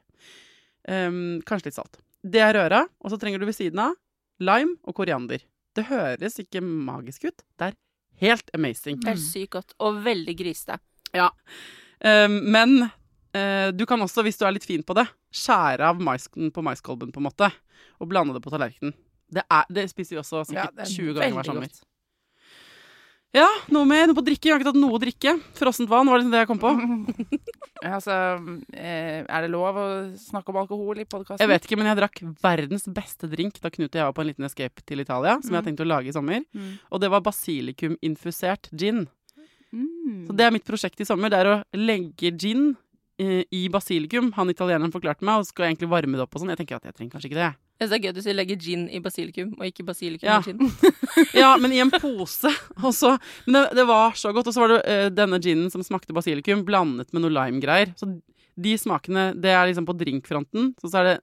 Um, 0.87 1.43
kanskje 1.47 1.71
litt 1.71 1.79
salt. 1.79 1.99
Det 2.23 2.43
er 2.43 2.55
røra, 2.55 2.85
og 3.03 3.13
så 3.13 3.19
trenger 3.19 3.43
du 3.43 3.49
ved 3.49 3.57
siden 3.59 3.83
av 3.83 3.97
lime 4.43 4.77
og 4.87 4.95
koriander. 4.99 5.43
Det 5.77 5.87
høres 5.91 6.39
ikke 6.41 6.63
magisk 6.65 7.27
ut. 7.29 7.43
Det 7.59 7.71
er 7.71 7.75
helt 8.23 8.53
amazing. 8.57 9.01
Det 9.03 9.13
er 9.13 9.21
sykt 9.21 9.53
godt. 9.59 9.75
Og 9.85 9.99
veldig 10.05 10.37
grisete. 10.39 10.79
Ja. 11.17 11.31
Ehm, 12.01 12.39
men 12.53 12.79
uh, 12.87 13.69
du 13.77 13.85
kan 13.89 14.01
også, 14.03 14.25
hvis 14.27 14.41
du 14.41 14.47
er 14.49 14.57
litt 14.57 14.67
fin 14.69 14.85
på 14.87 14.97
det, 14.97 15.07
skjære 15.37 15.93
av 15.93 16.01
maisen 16.03 16.53
på 16.55 16.65
maiskolben, 16.65 17.13
på 17.13 17.21
en 17.21 17.29
måte, 17.29 17.51
og 18.01 18.11
blande 18.11 18.37
det 18.37 18.45
på 18.45 18.53
tallerkenen. 18.53 18.97
Det, 19.27 19.43
er, 19.51 19.69
det 19.75 19.89
spiser 19.91 20.17
vi 20.17 20.23
også 20.23 20.45
sikkert 20.47 20.85
er 20.85 20.89
20 20.89 21.17
ganger 21.19 21.39
hver 21.41 21.49
sommer. 21.51 21.69
godt. 21.69 21.85
Ja, 23.37 23.47
noe 23.75 23.85
med 23.89 24.09
noe 24.09 24.17
på 24.17 24.25
drikke. 24.25 24.49
Jeg 24.49 24.55
har 24.55 24.63
ikke 24.63 24.71
tatt 24.71 24.81
noe 24.81 24.97
å 24.97 25.01
drikke. 25.01 25.35
Frossent 25.59 25.91
vann 25.91 26.09
var 26.09 26.21
liksom 26.21 26.33
det 26.33 26.45
jeg 26.45 26.51
kom 26.53 26.63
på. 26.63 26.73
Altså, 27.87 28.15
eh, 28.73 29.21
er 29.21 29.45
det 29.45 29.51
lov 29.53 29.77
å 29.79 29.83
snakke 30.19 30.49
om 30.51 30.57
alkohol 30.63 31.03
i 31.03 31.05
podkasten? 31.05 31.43
Jeg 31.45 31.51
vet 31.51 31.67
ikke, 31.69 31.77
men 31.79 31.91
jeg 31.91 31.99
drakk 31.99 32.23
verdens 32.43 32.87
beste 32.89 33.29
drink 33.31 33.61
da 33.61 33.71
Knut 33.71 33.91
og 33.91 34.01
jeg 34.01 34.09
var 34.09 34.15
på 34.17 34.25
en 34.25 34.31
liten 34.31 34.47
escape 34.49 34.83
til 34.89 35.05
Italia, 35.05 35.37
som 35.45 35.53
jeg 35.53 35.61
har 35.61 35.67
tenkt 35.69 35.83
å 35.85 35.87
lage 35.87 36.11
i 36.11 36.15
sommer. 36.17 36.41
Mm. 36.57 36.73
Og 36.89 37.03
det 37.05 37.11
var 37.13 37.23
basilikuminfusert 37.29 38.73
gin. 38.73 39.05
Mm. 39.77 40.25
Så 40.27 40.39
det 40.41 40.49
er 40.49 40.57
mitt 40.57 40.67
prosjekt 40.67 41.05
i 41.05 41.07
sommer. 41.07 41.31
Det 41.31 41.43
er 41.45 41.53
å 41.53 41.59
legge 41.77 42.33
gin 42.33 42.73
eh, 43.21 43.45
i 43.55 43.67
basilikum. 43.71 44.33
Han 44.41 44.51
italieneren 44.57 44.97
forklarte 44.97 45.29
meg, 45.29 45.45
og 45.45 45.51
skal 45.53 45.69
egentlig 45.69 45.93
varme 45.93 46.17
det 46.17 46.25
opp 46.25 46.35
og 46.35 46.43
sånn. 46.43 46.57
Jeg 46.57 46.65
tenker 46.65 46.81
at 46.81 46.89
jeg 46.89 46.97
trenger 46.97 47.19
kanskje 47.19 47.31
ikke 47.31 47.43
det. 47.45 47.53
Jeg 47.77 47.89
synes 47.89 47.93
det 47.93 47.97
er 47.99 48.05
gøy 48.07 48.09
at 48.09 48.17
du 48.17 48.23
sier 48.25 48.37
legge 48.39 48.57
gin 48.57 48.87
i 48.89 48.99
basilikum, 49.05 49.51
og 49.59 49.67
ikke 49.69 49.85
basilikum 49.85 50.25
Ja. 50.31 50.39
i 50.41 50.53
gin. 50.53 50.71
Ja, 51.43 51.51
men 51.61 51.73
i 51.77 51.81
en 51.85 51.91
pose. 51.93 52.49
også. 52.89 53.19
men 53.47 53.59
det, 53.59 53.65
det 53.77 53.85
var 53.89 54.17
så 54.17 54.33
godt. 54.33 54.47
Og 54.49 54.55
så 54.57 54.63
var 54.65 54.73
det 54.73 54.81
uh, 54.89 55.11
denne 55.13 55.39
ginen 55.45 55.69
som 55.71 55.85
smakte 55.85 56.15
basilikum, 56.17 56.65
blandet 56.65 57.13
med 57.13 57.23
noe 57.27 57.35
lime-greier. 57.37 57.93
Så 58.01 58.09
de 58.57 58.73
smakene, 58.81 59.35
det 59.37 59.53
er 59.53 59.69
liksom 59.69 59.85
på 59.85 59.93
drinkfronten. 60.01 60.71
Så, 60.81 60.89
så 60.89 61.03
er 61.03 61.11
det 61.11 61.17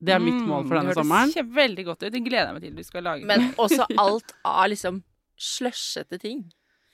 Det 0.00 0.14
er 0.14 0.22
mitt 0.22 0.40
mål 0.46 0.64
for 0.68 0.78
denne 0.78 0.94
Mm, 0.94 1.02
det 1.04 1.34
høres 1.36 1.54
veldig 1.56 1.84
godt 1.90 2.02
ut. 2.06 2.12
Det 2.14 2.24
gleder 2.24 2.46
jeg 2.46 2.54
meg 2.56 2.62
til 2.62 2.76
du 2.78 2.84
skal 2.86 3.04
lage. 3.04 3.26
Men 3.28 3.50
også 3.64 3.84
alt 3.98 4.32
av 4.46 4.68
liksom 4.72 5.02
slushete 5.36 6.18
ting. 6.22 6.46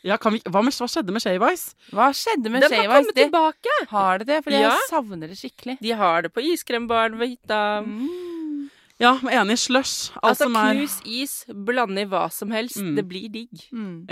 Ja, 0.05 0.19
kan 0.21 0.35
vi, 0.35 0.41
hva, 0.45 0.61
med, 0.61 0.75
hva 0.77 0.89
skjedde 0.91 1.13
med 1.17 1.23
Shave 1.25 1.49
Ice? 1.55 1.73
Hva 1.95 2.11
skjedde 2.13 2.51
med 2.53 2.61
Den 2.67 2.75
Shave 2.75 2.83
Ice? 2.91 2.97
kommet 2.99 3.17
tilbake! 3.17 3.77
Har 3.95 4.19
det 4.21 4.27
det? 4.29 4.43
For 4.45 4.53
Ja. 4.53 4.67
jeg 4.67 4.89
savner 4.91 5.31
det 5.31 5.39
skikkelig. 5.41 5.79
De 5.81 5.95
har 5.97 6.27
det 6.27 6.33
på 6.35 6.43
iskrembaren 6.45 7.17
ved 7.21 7.37
hytta. 7.37 7.61
Mm. 7.87 8.34
Ja, 9.03 9.17
enig. 9.27 9.59
Slush. 9.59 10.13
Alt 10.23 10.37
Altså 10.37 10.47
som 10.47 10.57
er 10.61 10.77
knus 10.77 11.01
is, 11.05 11.33
blande 11.67 12.05
i 12.05 12.07
hva 12.07 12.29
som 12.31 12.53
helst. 12.55 12.79
Mm. 12.79 12.95
Det 12.95 13.05
blir 13.11 13.29
digg. 13.33 13.65
Mm. 13.75 14.07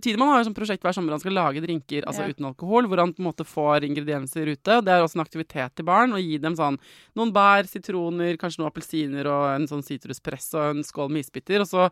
Tidemann 0.00 0.30
har 0.32 0.40
jo 0.40 0.46
sånn 0.48 0.56
prosjekt 0.56 0.80
hver 0.86 0.94
sommer 0.96 1.12
han 1.12 1.20
skal 1.20 1.34
lage 1.36 1.60
drinker 1.60 2.06
altså 2.08 2.24
Ja. 2.24 2.32
uten 2.32 2.46
alkohol, 2.48 2.88
hvor 2.88 2.96
han 3.02 3.12
på 3.12 3.20
en 3.20 3.28
måte 3.28 3.44
får 3.44 3.84
ingredienser 3.84 4.48
ute. 4.48 4.78
Og 4.78 4.84
det 4.86 4.94
er 4.94 5.04
også 5.04 5.18
en 5.20 5.24
aktivitet 5.26 5.74
til 5.76 5.84
barn 5.84 6.12
å 6.16 6.22
gi 6.22 6.38
dem 6.38 6.56
sånn 6.56 6.78
noen 7.14 7.32
bær, 7.32 7.68
sitroner, 7.68 8.38
kanskje 8.40 8.62
noen 8.62 8.72
appelsiner 8.72 9.26
og 9.28 9.60
en 9.60 9.68
sånn 9.68 9.84
sitruspress 9.84 10.54
og 10.54 10.76
en 10.78 10.82
skål 10.82 11.10
med 11.12 11.26
isbiter. 11.26 11.60
Og 11.60 11.68
så 11.68 11.90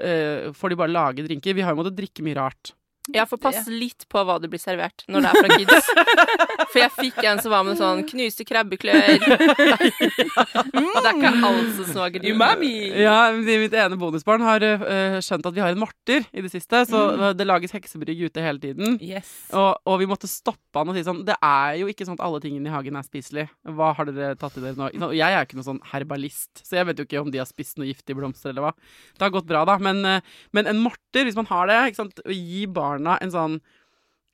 eh, 0.00 0.48
får 0.56 0.70
de 0.70 0.76
bare 0.80 0.96
lage 0.96 1.26
drinker. 1.28 1.52
Vi 1.54 1.60
har 1.60 1.74
jo 1.76 1.82
måttet 1.82 1.98
drikke 2.00 2.24
mye 2.24 2.36
rart. 2.40 2.72
Ja, 3.14 3.24
for 3.26 3.40
pass 3.42 3.66
litt 3.70 4.06
på 4.10 4.22
hva 4.26 4.38
det 4.42 4.50
blir 4.52 4.60
servert 4.62 5.04
når 5.10 5.26
det 5.26 5.30
er 5.30 5.34
fra 5.40 5.58
kids. 5.58 5.90
For 6.70 6.78
jeg 6.78 6.90
fikk 6.94 7.16
en 7.26 7.40
som 7.42 7.50
var 7.50 7.64
med 7.66 7.78
sånn 7.80 8.04
knuste 8.06 8.44
krabbeklør. 8.46 9.18
Det 9.18 11.08
er 11.08 11.16
ikke 11.16 11.30
alt 11.48 11.72
som 11.76 11.88
smaker 11.88 12.26
Umami! 12.30 12.70
Ja, 13.00 13.16
Mitt 13.34 13.74
ene 13.74 13.96
bonusbarn 13.98 14.44
har 14.44 14.62
uh, 14.64 15.16
skjønt 15.24 15.46
at 15.48 15.56
vi 15.56 15.62
har 15.64 15.74
en 15.74 15.80
morter 15.80 16.26
i 16.30 16.44
det 16.44 16.52
siste, 16.52 16.84
så 16.88 17.00
Mm. 17.10 17.22
det 17.36 17.46
lages 17.48 17.72
heksebrygg 17.74 18.20
ute 18.28 18.42
hele 18.44 18.60
tiden. 18.62 18.98
Yes. 19.02 19.28
Og, 19.56 19.80
og 19.88 19.96
vi 20.02 20.06
måtte 20.10 20.28
stoppe 20.30 20.78
han 20.78 20.88
og 20.92 20.94
si 20.94 21.02
sånn 21.06 21.24
Det 21.26 21.34
er 21.42 21.78
jo 21.80 21.88
ikke 21.90 22.04
sånn 22.06 22.14
at 22.18 22.22
alle 22.26 22.38
tingene 22.44 22.68
i 22.70 22.72
hagen 22.74 22.96
er 23.00 23.06
spiselige. 23.06 23.48
Hva 23.66 23.90
har 23.96 24.06
dere 24.10 24.36
tatt 24.38 24.56
i 24.60 24.62
dere 24.62 24.76
nå? 24.78 24.90
Og 25.08 25.14
Jeg 25.16 25.26
er 25.26 25.40
jo 25.42 25.48
ikke 25.48 25.58
noen 25.58 25.68
sånn 25.72 25.82
herbalist, 25.90 26.62
så 26.66 26.78
jeg 26.78 26.86
vet 26.90 27.00
jo 27.02 27.06
ikke 27.08 27.22
om 27.24 27.30
de 27.34 27.40
har 27.42 27.48
spist 27.50 27.80
noe 27.80 27.88
giftige 27.90 28.18
blomster 28.20 28.52
eller 28.52 28.68
hva. 28.68 28.72
Det 29.16 29.26
har 29.26 29.34
gått 29.34 29.48
bra, 29.50 29.64
da. 29.68 29.78
Men, 29.82 30.04
eh, 30.06 30.20
men 30.56 30.70
en 30.70 30.82
morter, 30.84 31.26
hvis 31.26 31.38
man 31.40 31.48
har 31.50 31.66
det, 31.70 31.78
ikke 31.90 32.02
sant? 32.04 32.22
gi 32.30 32.62
barna 33.00 33.18
en 33.20 33.34
sånn 33.34 33.60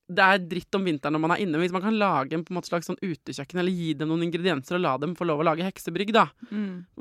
det 0.07 0.23
er 0.23 0.39
dritt 0.39 0.77
om 0.79 0.85
vinteren 0.87 1.17
når 1.17 1.23
man 1.25 1.33
er 1.35 1.41
inne. 1.43 1.59
Hvis 1.59 1.73
man 1.75 1.83
kan 1.83 1.97
lage 1.99 2.37
en 2.37 2.45
på 2.47 2.55
en 2.55 2.63
slags 2.63 2.87
sånn 2.87 2.99
utekjøkken, 3.01 3.59
eller 3.59 3.75
gi 3.75 3.89
dem 3.99 4.07
noen 4.07 4.23
ingredienser 4.29 4.77
og 4.77 4.85
la 4.85 4.93
dem 5.03 5.17
få 5.19 5.27
lov 5.27 5.41
å 5.43 5.47
lage 5.49 5.67
heksebrygg, 5.67 6.13
da. 6.15 6.29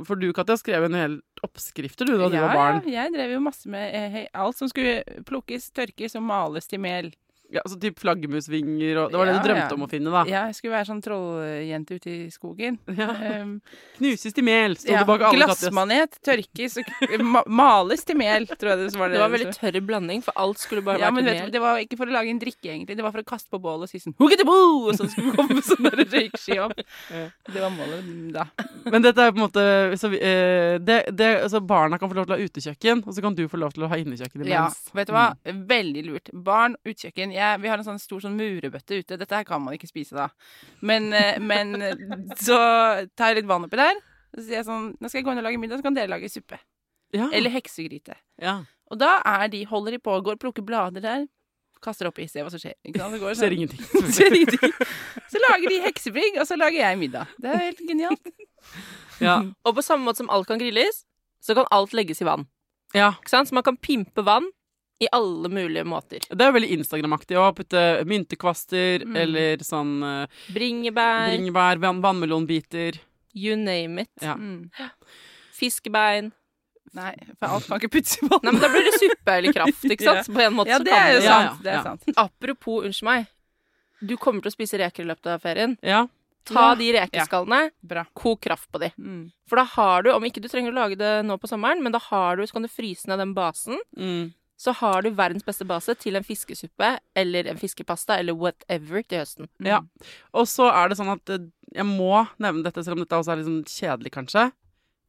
For 0.08 0.18
du, 0.18 0.32
Katja, 0.34 0.56
skrev 0.58 0.88
en 0.88 0.98
hel 0.98 1.20
oppskrifter 1.46 2.10
du 2.10 2.16
da 2.18 2.32
du 2.34 2.40
ja, 2.40 2.48
var 2.48 2.58
barn. 2.58 2.80
ja, 2.90 3.04
jeg 3.06 3.14
drev 3.14 3.36
jo 3.36 3.44
masse 3.46 3.70
med 3.70 3.94
eh, 3.94 4.26
alt 4.34 4.58
som 4.58 4.72
skulle 4.72 5.22
plukkes, 5.30 5.70
tørkes 5.78 6.18
og 6.18 6.26
males 6.26 6.66
til 6.66 6.82
mel. 6.82 7.12
Ja, 7.56 7.62
altså 7.66 7.78
typ 7.82 8.00
flaggermusvinger 8.04 8.98
og 9.04 9.12
Det 9.14 9.20
var 9.20 9.30
det 9.30 9.36
du 9.38 9.44
drømte 9.48 9.70
ja. 9.72 9.76
om 9.78 9.86
å 9.86 9.90
finne, 9.92 10.12
da. 10.14 10.24
Ja, 10.30 10.42
jeg 10.50 10.58
skulle 10.58 10.76
være 10.76 10.88
sånn 10.90 11.02
trolljente 11.06 11.98
ute 12.00 12.12
i 12.12 12.30
skogen. 12.34 12.80
Ja. 12.96 13.10
Um, 13.42 13.58
Knuses 13.98 14.34
til 14.36 14.46
mel, 14.48 14.76
sto 14.80 14.92
ja, 14.94 15.02
det 15.04 15.08
bak 15.10 15.22
alle 15.28 15.46
Katjas. 15.50 15.66
glassmanet, 15.66 16.16
tørkes 16.26 16.78
og 16.80 17.24
ma 17.26 17.42
males 17.48 18.06
til 18.08 18.18
mel, 18.20 18.46
tror 18.48 18.72
jeg 18.72 18.80
det 18.82 19.00
var. 19.00 19.12
Det 19.12 19.20
var 19.20 19.28
en 19.28 19.36
veldig 19.36 19.54
tørr 19.56 19.80
blanding, 19.88 20.24
for 20.26 20.38
alt 20.40 20.62
skulle 20.64 20.84
bare 20.86 21.02
ja, 21.04 21.10
vet 21.12 21.26
du, 21.26 21.32
mel. 21.32 21.52
Det 21.54 21.62
var 21.64 21.80
ikke 21.84 22.00
for 22.00 22.12
å 22.12 22.16
lage 22.16 22.32
en 22.32 22.40
drikke, 22.42 22.70
egentlig. 22.72 22.96
Det 23.00 23.04
var 23.06 23.14
for 23.16 23.24
å 23.24 23.28
kaste 23.28 23.52
på 23.52 23.60
bålet 23.64 23.88
og 23.88 23.92
si 23.92 24.00
sånn 24.04 24.16
Huggety-boo! 24.20 24.90
Og 24.90 24.98
så 25.00 25.08
skulle 25.12 25.32
det 25.34 25.38
komme 25.40 25.64
sånn 25.66 25.88
der 25.90 26.04
røykski 26.06 26.58
opp. 26.64 26.80
Det 27.52 27.62
var 27.62 27.74
målet 27.76 28.10
da. 28.36 28.48
Men 28.92 29.06
dette 29.06 29.22
er 29.28 29.34
på 29.36 29.40
en 29.40 29.46
måte 29.46 29.66
så, 30.00 30.10
vi- 30.14 30.22
eh, 30.24 30.78
det, 30.80 30.98
det, 31.16 31.30
altså 31.46 31.62
Barna 31.66 32.00
kan 32.02 32.12
få 32.12 32.18
lov 32.20 32.28
til 32.30 32.36
å 32.36 32.40
ha 32.40 32.48
utekjøkken, 32.50 33.04
og 33.06 33.16
så 33.16 33.24
kan 33.26 33.36
du 33.38 33.44
få 33.52 33.60
lov 33.62 33.76
til 33.76 33.86
å 33.86 33.92
ha 33.92 34.00
innekjøkken 34.02 34.48
Ja, 34.50 34.66
vet 34.96 35.10
du 35.10 35.16
hva? 35.16 35.28
Veldig 35.76 36.06
lurt. 36.10 36.32
Barn, 36.34 36.76
utekjøkken. 36.86 37.34
Jeg, 37.36 37.45
vi 37.62 37.70
har 37.72 37.80
en 37.82 37.88
sånn 37.88 38.00
stor 38.02 38.24
sånn 38.24 38.36
murebøtte 38.40 39.00
ute. 39.02 39.18
Dette 39.22 39.36
her 39.40 39.46
kan 39.48 39.62
man 39.64 39.76
ikke 39.78 39.90
spise 39.90 40.16
da. 40.18 40.28
Men, 40.86 41.12
eh, 41.16 41.40
men 41.42 41.76
så 42.48 42.58
tar 43.16 43.32
jeg 43.34 43.42
litt 43.42 43.50
vann 43.52 43.68
oppi 43.68 43.80
der. 43.80 44.00
Så 44.36 44.44
sier 44.44 44.58
jeg 44.60 44.68
sånn 44.68 44.90
Nå 45.00 45.08
skal 45.10 45.22
jeg 45.22 45.28
gå 45.28 45.32
inn 45.36 45.40
og 45.44 45.48
lage 45.48 45.60
middag, 45.62 45.80
så 45.80 45.86
kan 45.88 45.96
dere 45.98 46.12
lage 46.12 46.30
suppe. 46.34 46.58
Ja. 47.16 47.30
Eller 47.32 47.54
heksegryte. 47.54 48.18
ja. 48.42 48.58
Og 48.94 49.00
da 49.02 49.16
er 49.26 49.48
de, 49.50 49.64
holder 49.66 49.96
de 49.96 49.98
på, 50.06 50.14
går 50.22 50.36
og 50.38 50.42
plukker 50.44 50.62
blader 50.66 51.02
der. 51.02 51.24
Kaster 51.82 52.06
oppi, 52.06 52.28
ser 52.30 52.44
hva 52.46 52.52
som 52.54 52.62
skjer. 52.62 52.76
Ikke 52.86 53.00
sant? 53.02 53.16
Så 53.16 53.22
går 53.24 53.32
det 53.32 53.38
Ser 53.40 53.50
sånn. 53.50 53.56
ingenting. 53.58 54.12
Ser 54.18 54.36
ingenting. 54.38 54.76
Så 55.34 55.42
lager 55.42 55.74
de 55.74 55.80
heksebrygg, 55.88 56.38
og 56.42 56.46
så 56.46 56.58
lager 56.62 56.78
jeg 56.84 57.00
middag. 57.02 57.32
Det 57.42 57.50
er 57.50 57.64
helt 57.64 57.82
genialt. 57.90 58.30
Ja. 59.24 59.40
Og 59.66 59.74
på 59.80 59.84
samme 59.86 60.06
måte 60.06 60.22
som 60.22 60.30
alt 60.34 60.46
kan 60.52 60.62
grilles, 60.62 61.02
så 61.42 61.58
kan 61.58 61.66
alt 61.74 61.96
legges 61.98 62.22
i 62.22 62.28
vann. 62.30 62.46
ja. 62.94 63.10
Ikke 63.18 63.34
sant? 63.34 63.50
Så 63.50 63.58
man 63.58 63.66
kan 63.66 63.78
pimpe 63.82 64.22
vann 64.26 64.46
i 65.04 65.08
alle 65.12 65.50
mulige 65.52 65.84
måter. 65.84 66.24
Det 66.30 66.42
er 66.46 66.54
veldig 66.56 66.70
Instagram-aktig 66.78 67.36
å 67.38 67.50
putte 67.58 67.82
myntekvaster 68.08 69.04
Mm. 69.06 69.16
eller 69.20 69.58
sånn 69.66 69.98
uh, 70.04 70.28
Bringebær, 70.56 71.34
bringebær, 71.34 71.82
van 71.84 72.00
vannmelonbiter. 72.02 73.00
you 73.36 73.56
name 73.58 74.00
it. 74.06 74.10
Ja. 74.22 74.36
Mm. 74.40 74.70
Fiskebein. 75.60 76.32
Nei, 76.96 77.12
for 77.42 77.52
alt 77.58 77.66
kan 77.68 77.80
ikke 77.82 77.92
puttes 77.98 78.16
i 78.22 78.28
vann. 78.30 78.40
Nei, 78.46 78.54
men 78.56 78.62
da 78.64 78.70
blir 78.72 78.86
det 78.88 78.94
suppe 79.02 79.34
eller 79.36 79.56
kraft, 79.56 79.84
ikke 79.84 80.06
sant? 80.08 80.30
På 80.36 80.44
en 80.46 80.54
måte 80.56 80.72
Ja, 80.72 80.78
så 80.80 80.86
det 80.88 80.94
kan 80.94 81.08
er 81.08 81.14
jo 81.14 81.20
det. 81.20 81.26
Ja, 81.26 81.40
sant. 81.40 81.58
ja, 81.60 81.64
Det 81.66 81.74
er 81.74 81.82
sant. 81.84 82.06
Apropos, 82.26 82.86
unnskyld 82.88 83.10
meg. 83.10 83.26
Du 84.06 84.14
kommer 84.22 84.44
til 84.46 84.52
å 84.52 84.56
spise 84.56 84.80
reker 84.80 85.04
i 85.04 85.10
løpet 85.10 85.28
av 85.34 85.44
ferien. 85.44 85.76
Ja. 85.84 86.06
Ta 86.46 86.70
Ja. 86.70 86.76
de 86.78 86.88
rekeskallene, 86.94 87.72
ja. 87.90 88.04
kok 88.14 88.40
kraft 88.46 88.70
på 88.72 88.80
de. 88.80 88.92
Mm. 89.02 89.32
For 89.50 89.58
da 89.60 89.64
har 89.76 90.04
du, 90.06 90.12
om 90.14 90.24
ikke 90.24 90.40
du 90.44 90.48
trenger 90.48 90.72
å 90.72 90.78
lage 90.78 90.96
det 91.00 91.14
nå 91.26 91.36
på 91.42 91.50
sommeren, 91.50 91.82
men 91.84 91.92
da 91.96 92.00
har 92.00 92.38
du, 92.38 92.46
så 92.46 92.54
kan 92.60 92.68
du 92.68 92.70
fryse 92.72 93.10
ned 93.10 93.18
den 93.20 93.34
basen. 93.34 93.80
Mm. 93.98 94.32
Så 94.56 94.72
har 94.80 95.04
du 95.04 95.12
verdens 95.16 95.44
beste 95.44 95.68
base 95.68 95.98
til 96.00 96.16
en 96.16 96.24
fiskesuppe 96.24 96.94
eller 97.18 97.50
en 97.52 97.60
fiskepasta 97.60 98.20
eller 98.22 98.38
whatever 98.40 99.04
til 99.04 99.24
høsten. 99.24 99.50
Ja. 99.60 99.82
Og 100.32 100.48
så 100.48 100.70
er 100.72 100.90
det 100.90 101.00
sånn 101.00 101.12
at 101.12 101.34
eh, 101.34 101.50
jeg 101.76 101.88
må 101.90 102.24
nevne 102.40 102.64
dette, 102.64 102.84
selv 102.86 102.96
om 102.96 103.04
dette 103.04 103.20
også 103.20 103.34
er 103.34 103.42
litt 103.42 103.50
sånn 103.50 103.66
kjedelig, 103.68 104.14
kanskje. 104.16 104.46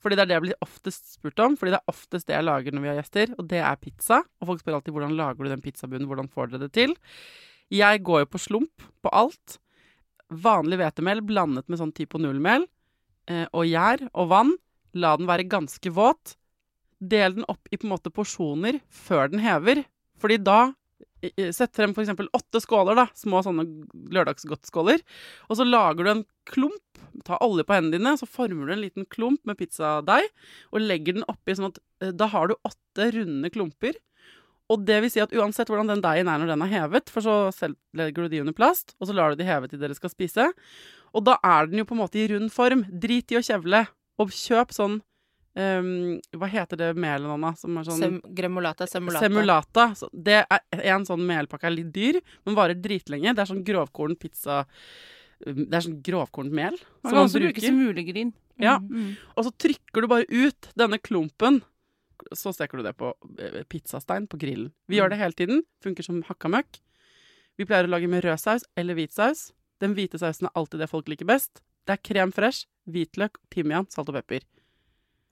Fordi 0.02 0.18
det 0.18 0.24
er 0.24 0.30
det 0.30 0.37
jeg 0.37 0.44
blir 0.44 0.64
oftest 0.66 1.14
spurt 1.16 1.40
om. 1.42 1.54
Fordi 1.59 1.74
det 1.74 1.80
er 1.80 1.92
oftest 1.92 2.28
det 2.28 2.37
jeg 2.37 2.46
lager 2.46 2.74
når 2.74 2.85
vi 2.85 2.90
har 2.90 2.98
gjester, 3.00 3.35
og 3.37 3.48
det 3.50 3.62
er 3.62 3.80
pizza. 3.80 4.20
Og 4.40 4.50
folk 4.50 4.62
spør 4.62 4.80
alltid 4.80 4.96
hvordan 4.96 5.16
lager 5.18 5.46
du 5.46 5.52
den 5.52 5.64
pizzabunnen, 5.64 6.09
hvordan 6.11 6.30
får 6.32 6.52
dere 6.52 6.66
det 6.66 6.72
til? 6.76 6.96
Jeg 7.74 8.02
går 8.06 8.22
jo 8.24 8.30
på 8.30 8.42
slump 8.42 8.87
på 9.02 9.12
alt. 9.14 9.59
Vanlig 10.30 10.78
hvetemel 10.80 11.22
blandet 11.26 11.70
med 11.70 11.80
sånn 11.80 11.94
typo 11.94 12.18
nullmel, 12.22 12.66
eh, 13.30 13.46
og 13.50 13.66
gjær 13.66 14.09
og 14.12 14.30
vann. 14.30 14.54
La 14.96 15.14
den 15.18 15.28
være 15.28 15.46
ganske 15.50 15.90
våt. 15.92 16.37
Del 17.00 17.37
den 17.37 17.46
opp 17.52 17.68
i 17.70 17.76
på 17.76 17.88
en 17.88 17.94
måte 17.94 18.12
porsjoner 18.14 18.80
før 18.88 19.30
den 19.32 19.44
hever. 19.44 19.85
Fordi 20.20 20.40
da 20.40 20.61
Sett 21.52 21.74
frem 21.76 21.92
eksempel 21.96 22.28
åtte 22.37 22.61
skåler, 22.62 22.96
da. 22.96 23.06
Små 23.16 23.40
sånne 23.44 23.64
lørdagsgodtskåler. 24.14 25.02
Og 25.48 25.59
så 25.59 25.64
lager 25.66 26.04
du 26.04 26.11
en 26.12 26.24
klump. 26.48 27.00
Ta 27.26 27.38
olje 27.44 27.64
på 27.66 27.74
hendene 27.76 27.96
dine, 27.98 28.12
så 28.20 28.28
former 28.28 28.68
du 28.68 28.74
en 28.74 28.82
liten 28.85 29.06
klump 29.11 29.40
med 29.48 29.59
pizzadeig. 29.59 30.28
Og 30.72 30.85
legger 30.85 31.16
den 31.16 31.26
oppi 31.32 31.56
sånn 31.56 31.70
at 31.72 31.80
eh, 32.04 32.12
da 32.14 32.28
har 32.32 32.50
du 32.50 32.56
åtte 32.68 33.09
runde 33.16 33.50
klumper. 33.52 33.98
Og 34.72 34.82
det 34.87 34.98
vil 35.02 35.12
si 35.12 35.22
at 35.22 35.35
uansett 35.37 35.70
hvordan 35.70 35.92
den 35.92 36.04
deigen 36.04 36.28
er 36.30 36.40
når 36.42 36.52
den 36.52 36.64
er 36.66 36.72
hevet, 36.72 37.11
for 37.12 37.22
så 37.22 37.37
selv 37.54 37.78
legger 37.96 38.26
du 38.26 38.32
de 38.32 38.40
under 38.42 38.56
plast, 38.56 38.96
og 38.98 39.06
så 39.06 39.14
lar 39.14 39.30
du 39.30 39.38
de 39.38 39.46
heve 39.46 39.70
til 39.70 39.78
dere 39.78 39.94
skal 39.94 40.11
spise. 40.11 40.48
Og 41.14 41.22
da 41.26 41.37
er 41.46 41.70
den 41.70 41.80
jo 41.80 41.87
på 41.88 41.94
en 41.94 42.02
måte 42.02 42.18
i 42.20 42.26
rund 42.32 42.50
form. 42.52 42.82
Drit 42.90 43.32
i 43.32 43.38
å 43.38 43.44
kjevle. 43.46 43.87
Og 44.20 44.32
kjøp 44.35 44.74
sånn 44.74 45.00
ehm, 45.60 45.90
Hva 46.36 46.48
heter 46.52 46.80
det 46.80 46.88
melet, 46.96 47.28
Anna? 47.32 47.52
Som 47.58 47.76
er 47.80 47.88
sånn 47.88 48.00
Sem 48.00 48.16
gremolata, 48.38 48.88
semolata. 48.90 49.26
Semulata. 49.26 49.86
Så 49.98 50.08
det 50.12 50.42
er 50.44 50.84
en 50.94 51.06
sånn 51.08 51.24
melpakke 51.26 51.68
er 51.68 51.76
litt 51.76 51.92
dyr, 51.94 52.20
men 52.46 52.58
varer 52.58 52.78
dritlenge. 52.78 53.34
Det 53.34 53.44
er 53.44 53.52
sånn 53.52 53.64
grovkorn 53.66 54.16
pizza 54.20 54.64
Det 55.44 55.68
er 55.68 55.84
sånn 55.84 56.00
grovkornt 56.04 56.54
mel 56.54 56.76
Man 56.76 56.80
som 56.80 57.10
kan 57.10 57.18
man 57.18 57.28
også 57.30 57.42
bruke 57.44 57.64
som 57.64 57.76
smulegryn. 57.80 58.34
Ja. 58.62 58.78
Mm. 58.80 59.16
Og 59.36 59.48
så 59.48 59.52
trykker 59.66 60.04
du 60.04 60.08
bare 60.08 60.28
ut 60.32 60.70
denne 60.78 60.98
klumpen. 60.98 61.60
Så 62.32 62.54
steker 62.56 62.80
du 62.80 62.86
det 62.86 62.96
på 62.96 63.12
eh, 63.38 63.62
pizzastein 63.68 64.24
på 64.30 64.40
grillen. 64.40 64.72
Vi 64.88 64.96
gjør 64.96 65.12
det 65.12 65.20
hele 65.20 65.36
tiden. 65.36 65.62
Funker 65.84 66.06
som 66.06 66.22
hakka 66.26 66.48
møkk. 66.52 66.80
Vi 67.56 67.64
pleier 67.68 67.88
å 67.88 67.92
lage 67.92 68.08
med 68.08 68.24
rød 68.24 68.40
saus 68.40 68.64
eller 68.76 68.96
hvit 68.96 69.14
saus. 69.16 69.50
Den 69.80 69.96
hvite 69.96 70.20
sausen 70.20 70.48
er 70.48 70.56
alltid 70.56 70.80
det 70.80 70.90
folk 70.92 71.08
liker 71.12 71.28
best. 71.28 71.60
Det 71.86 71.96
er 71.96 72.02
krem 72.02 72.32
fresh, 72.34 72.66
hvitløk, 72.90 73.38
timian, 73.52 73.86
salt 73.92 74.10
og 74.10 74.16
pepper. 74.18 74.44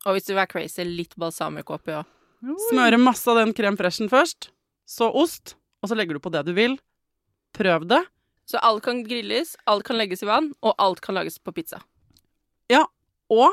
Og 0.04 0.16
hvis 0.16 0.26
du 0.28 0.34
er 0.36 0.48
crazy, 0.50 0.84
litt 0.84 1.14
balsamico 1.20 1.76
oppi 1.78 1.94
òg. 1.96 2.08
Smøre 2.68 2.98
masse 3.00 3.28
av 3.30 3.38
den 3.40 3.54
krem 3.56 3.76
freshen 3.80 4.10
først. 4.12 4.50
Så 4.84 5.08
ost. 5.08 5.54
Og 5.80 5.88
så 5.90 5.96
legger 5.96 6.16
du 6.16 6.22
på 6.24 6.32
det 6.32 6.44
du 6.46 6.52
vil. 6.56 6.76
Prøv 7.56 7.86
det. 7.88 8.02
Så 8.48 8.60
alt 8.60 8.84
kan 8.84 9.00
grilles, 9.06 9.54
alt 9.70 9.86
kan 9.86 9.96
legges 9.96 10.22
i 10.24 10.28
vann, 10.28 10.50
og 10.60 10.74
alt 10.80 11.00
kan 11.00 11.16
lages 11.16 11.38
på 11.40 11.54
pizza. 11.56 11.80
Ja, 12.68 12.84
Og 13.32 13.48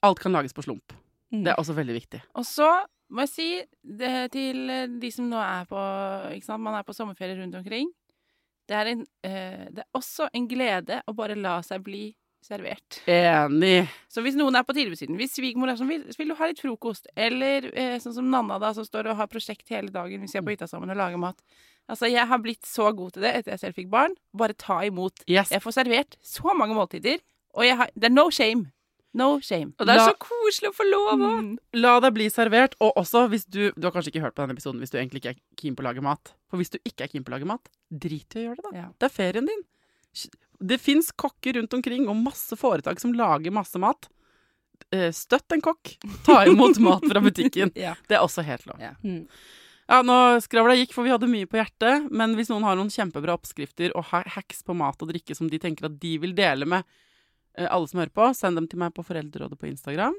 alt 0.00 0.20
kan 0.22 0.32
lages 0.32 0.54
på 0.56 0.62
slump. 0.64 0.94
Mm. 1.32 1.42
Det 1.44 1.52
er 1.52 1.60
også 1.60 1.74
veldig 1.76 1.94
viktig. 1.98 2.20
Og 2.38 2.46
så 2.48 2.68
må 3.12 3.26
jeg 3.26 3.32
si 3.32 3.48
det 3.82 4.32
til 4.32 4.70
de 5.00 5.10
som 5.12 5.28
nå 5.28 5.38
er 5.42 5.66
på 5.68 5.80
ikke 6.32 6.48
sant, 6.48 6.62
Man 6.64 6.74
er 6.78 6.86
på 6.86 6.94
sommerferie 6.96 7.36
rundt 7.38 7.58
omkring. 7.58 7.90
Det 8.66 8.74
er, 8.74 8.86
en, 8.94 9.04
eh, 9.22 9.66
det 9.70 9.84
er 9.84 9.98
også 9.98 10.30
en 10.32 10.48
glede 10.48 11.02
å 11.06 11.14
bare 11.14 11.36
la 11.38 11.60
seg 11.62 11.84
bli 11.86 12.08
servert. 12.46 13.00
Enig. 13.10 13.88
Så 14.12 14.22
hvis 14.24 14.36
noen 14.38 14.56
er 14.58 14.64
på 14.66 14.74
tilbudssiden, 14.76 15.18
hvis 15.20 15.34
svigermor 15.36 15.72
er 15.72 15.78
sånn 15.80 15.90
vil, 15.90 16.04
vil 16.16 16.30
du 16.32 16.36
ha 16.38 16.48
litt 16.50 16.62
frokost, 16.62 17.08
eller 17.18 17.66
eh, 17.74 17.96
sånn 18.02 18.14
som 18.16 18.30
Nanna, 18.32 18.60
da, 18.62 18.70
som 18.76 18.86
står 18.86 19.10
og 19.12 19.18
har 19.20 19.30
prosjekt 19.32 19.68
hele 19.74 19.90
dagen, 19.94 20.22
hvis 20.24 20.36
vi 20.36 20.40
er 20.40 20.46
på 20.46 20.54
hytta 20.54 20.68
sammen 20.70 20.92
og 20.94 21.00
lager 21.00 21.20
mat. 21.20 21.42
Altså, 21.90 22.08
jeg 22.10 22.26
har 22.26 22.40
blitt 22.42 22.66
så 22.66 22.88
god 22.98 23.12
til 23.14 23.22
det 23.26 23.34
etter 23.40 23.54
jeg 23.54 23.62
selv 23.62 23.76
fikk 23.78 23.90
barn. 23.92 24.14
Bare 24.34 24.56
ta 24.58 24.80
imot. 24.86 25.22
Yes. 25.30 25.52
Jeg 25.54 25.62
får 25.62 25.76
servert 25.82 26.16
så 26.24 26.54
mange 26.58 26.74
måltider, 26.74 27.20
og 27.54 27.66
jeg 27.68 27.76
har, 27.78 27.92
det 27.94 28.08
er 28.10 28.14
no 28.16 28.26
shame. 28.34 28.72
No 29.16 29.38
shame. 29.40 29.70
Og 29.80 29.86
det 29.88 29.94
er 29.94 30.00
La- 30.02 30.08
så 30.10 30.16
koselig 30.20 30.68
å 30.68 30.74
få 30.76 30.84
lov 30.90 31.06
òg! 31.14 31.22
Mm. 31.40 31.52
La 31.80 31.94
deg 32.04 32.12
bli 32.18 32.26
servert. 32.28 32.74
Og 32.84 32.98
også 33.00 33.22
hvis 33.32 33.46
du 33.48 33.70
Du 33.72 33.86
har 33.86 33.94
kanskje 33.94 34.10
ikke 34.12 34.20
hørt 34.26 34.34
på 34.36 34.42
denne 34.44 34.52
episoden 34.58 34.82
hvis 34.82 34.92
du 34.92 34.98
egentlig 34.98 35.22
ikke 35.22 35.32
er 35.32 35.38
keen 35.56 35.78
på 35.78 35.80
å 35.80 35.86
lage 35.86 36.02
mat. 36.04 36.34
For 36.52 36.60
hvis 36.60 36.74
du 36.74 36.76
ikke 36.82 37.06
er 37.06 37.12
keen 37.14 37.24
på 37.24 37.32
å 37.32 37.36
lage 37.38 37.48
mat, 37.48 37.70
drit 37.88 38.36
i 38.36 38.42
å 38.42 38.44
gjøre 38.50 38.60
det, 38.60 38.66
da. 38.66 38.72
Ja. 38.76 38.88
Det 39.00 39.08
er 39.08 39.14
ferien 39.14 39.48
din. 39.48 39.64
Det 40.60 40.78
fins 40.80 41.10
kokker 41.12 41.58
rundt 41.58 41.74
omkring, 41.76 42.08
og 42.08 42.16
masse 42.16 42.56
foretak 42.56 43.00
som 43.02 43.12
lager 43.16 43.52
masse 43.54 43.78
mat. 43.82 44.08
Eh, 44.92 45.10
Støtt 45.12 45.52
en 45.56 45.62
kokk. 45.64 45.96
Ta 46.26 46.42
imot 46.48 46.78
mat 46.84 47.06
fra 47.10 47.20
butikken. 47.24 47.72
Ja. 47.86 47.94
Det 48.08 48.16
er 48.18 48.24
også 48.24 48.44
helt 48.46 48.66
lov. 48.68 48.80
Ja. 48.80 48.94
Mm. 49.04 49.24
Ja, 49.86 50.00
nå 50.02 50.14
skravla 50.42 50.74
gikk, 50.74 50.90
for 50.96 51.06
vi 51.06 51.12
hadde 51.14 51.28
mye 51.30 51.46
på 51.46 51.60
hjertet. 51.60 52.08
Men 52.10 52.34
hvis 52.34 52.48
noen 52.50 52.64
har 52.66 52.74
noen 52.78 52.90
kjempebra 52.90 53.36
oppskrifter 53.38 53.92
og 53.96 54.08
hacks 54.10 54.64
på 54.66 54.74
mat 54.74 54.98
og 55.04 55.12
drikke 55.12 55.36
som 55.38 55.46
de 55.50 55.60
tenker 55.62 55.86
at 55.86 55.98
de 56.02 56.16
vil 56.22 56.32
dele 56.34 56.66
med 56.66 56.82
eh, 57.56 57.68
alle 57.70 57.86
som 57.86 58.00
hører 58.02 58.10
på, 58.16 58.26
send 58.34 58.58
dem 58.58 58.66
til 58.70 58.80
meg 58.82 58.94
på 58.96 59.04
Foreldrerådet 59.06 59.58
på 59.60 59.68
Instagram. 59.70 60.16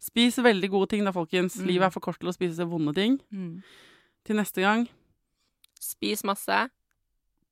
Spis 0.00 0.38
veldig 0.40 0.70
gode 0.72 0.88
ting 0.94 1.04
da, 1.04 1.12
folkens. 1.12 1.58
Mm. 1.60 1.66
Livet 1.68 1.90
er 1.90 1.92
for 1.92 2.00
kort 2.06 2.16
til 2.22 2.30
å 2.32 2.34
spise 2.34 2.64
vonde 2.70 2.94
ting. 2.96 3.18
Mm. 3.28 3.60
Til 4.24 4.40
neste 4.40 4.64
gang, 4.64 4.86
Spis 5.80 6.20
masse, 6.28 6.56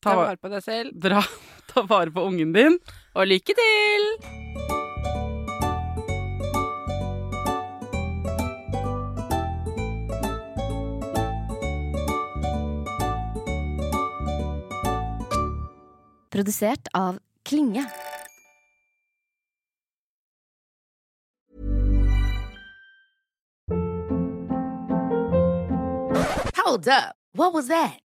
ta, 0.05 0.13
vare 0.17 0.37
på 0.41 0.49
deg 0.53 0.65
selv. 0.65 0.97
dra, 1.01 1.21
ta 1.69 1.85
vare 1.87 2.11
på 2.11 2.25
ungen 2.25 2.53
din. 2.53 2.79
og 3.15 3.27
lykke 3.27 3.55
til! 3.59 4.05
Produsert 16.31 16.87
av 16.95 17.19
Klinge. 17.43 17.83
Hold 26.55 26.87
up. 26.87 27.17
What 27.33 27.55
was 27.55 27.69
that? 27.69 28.08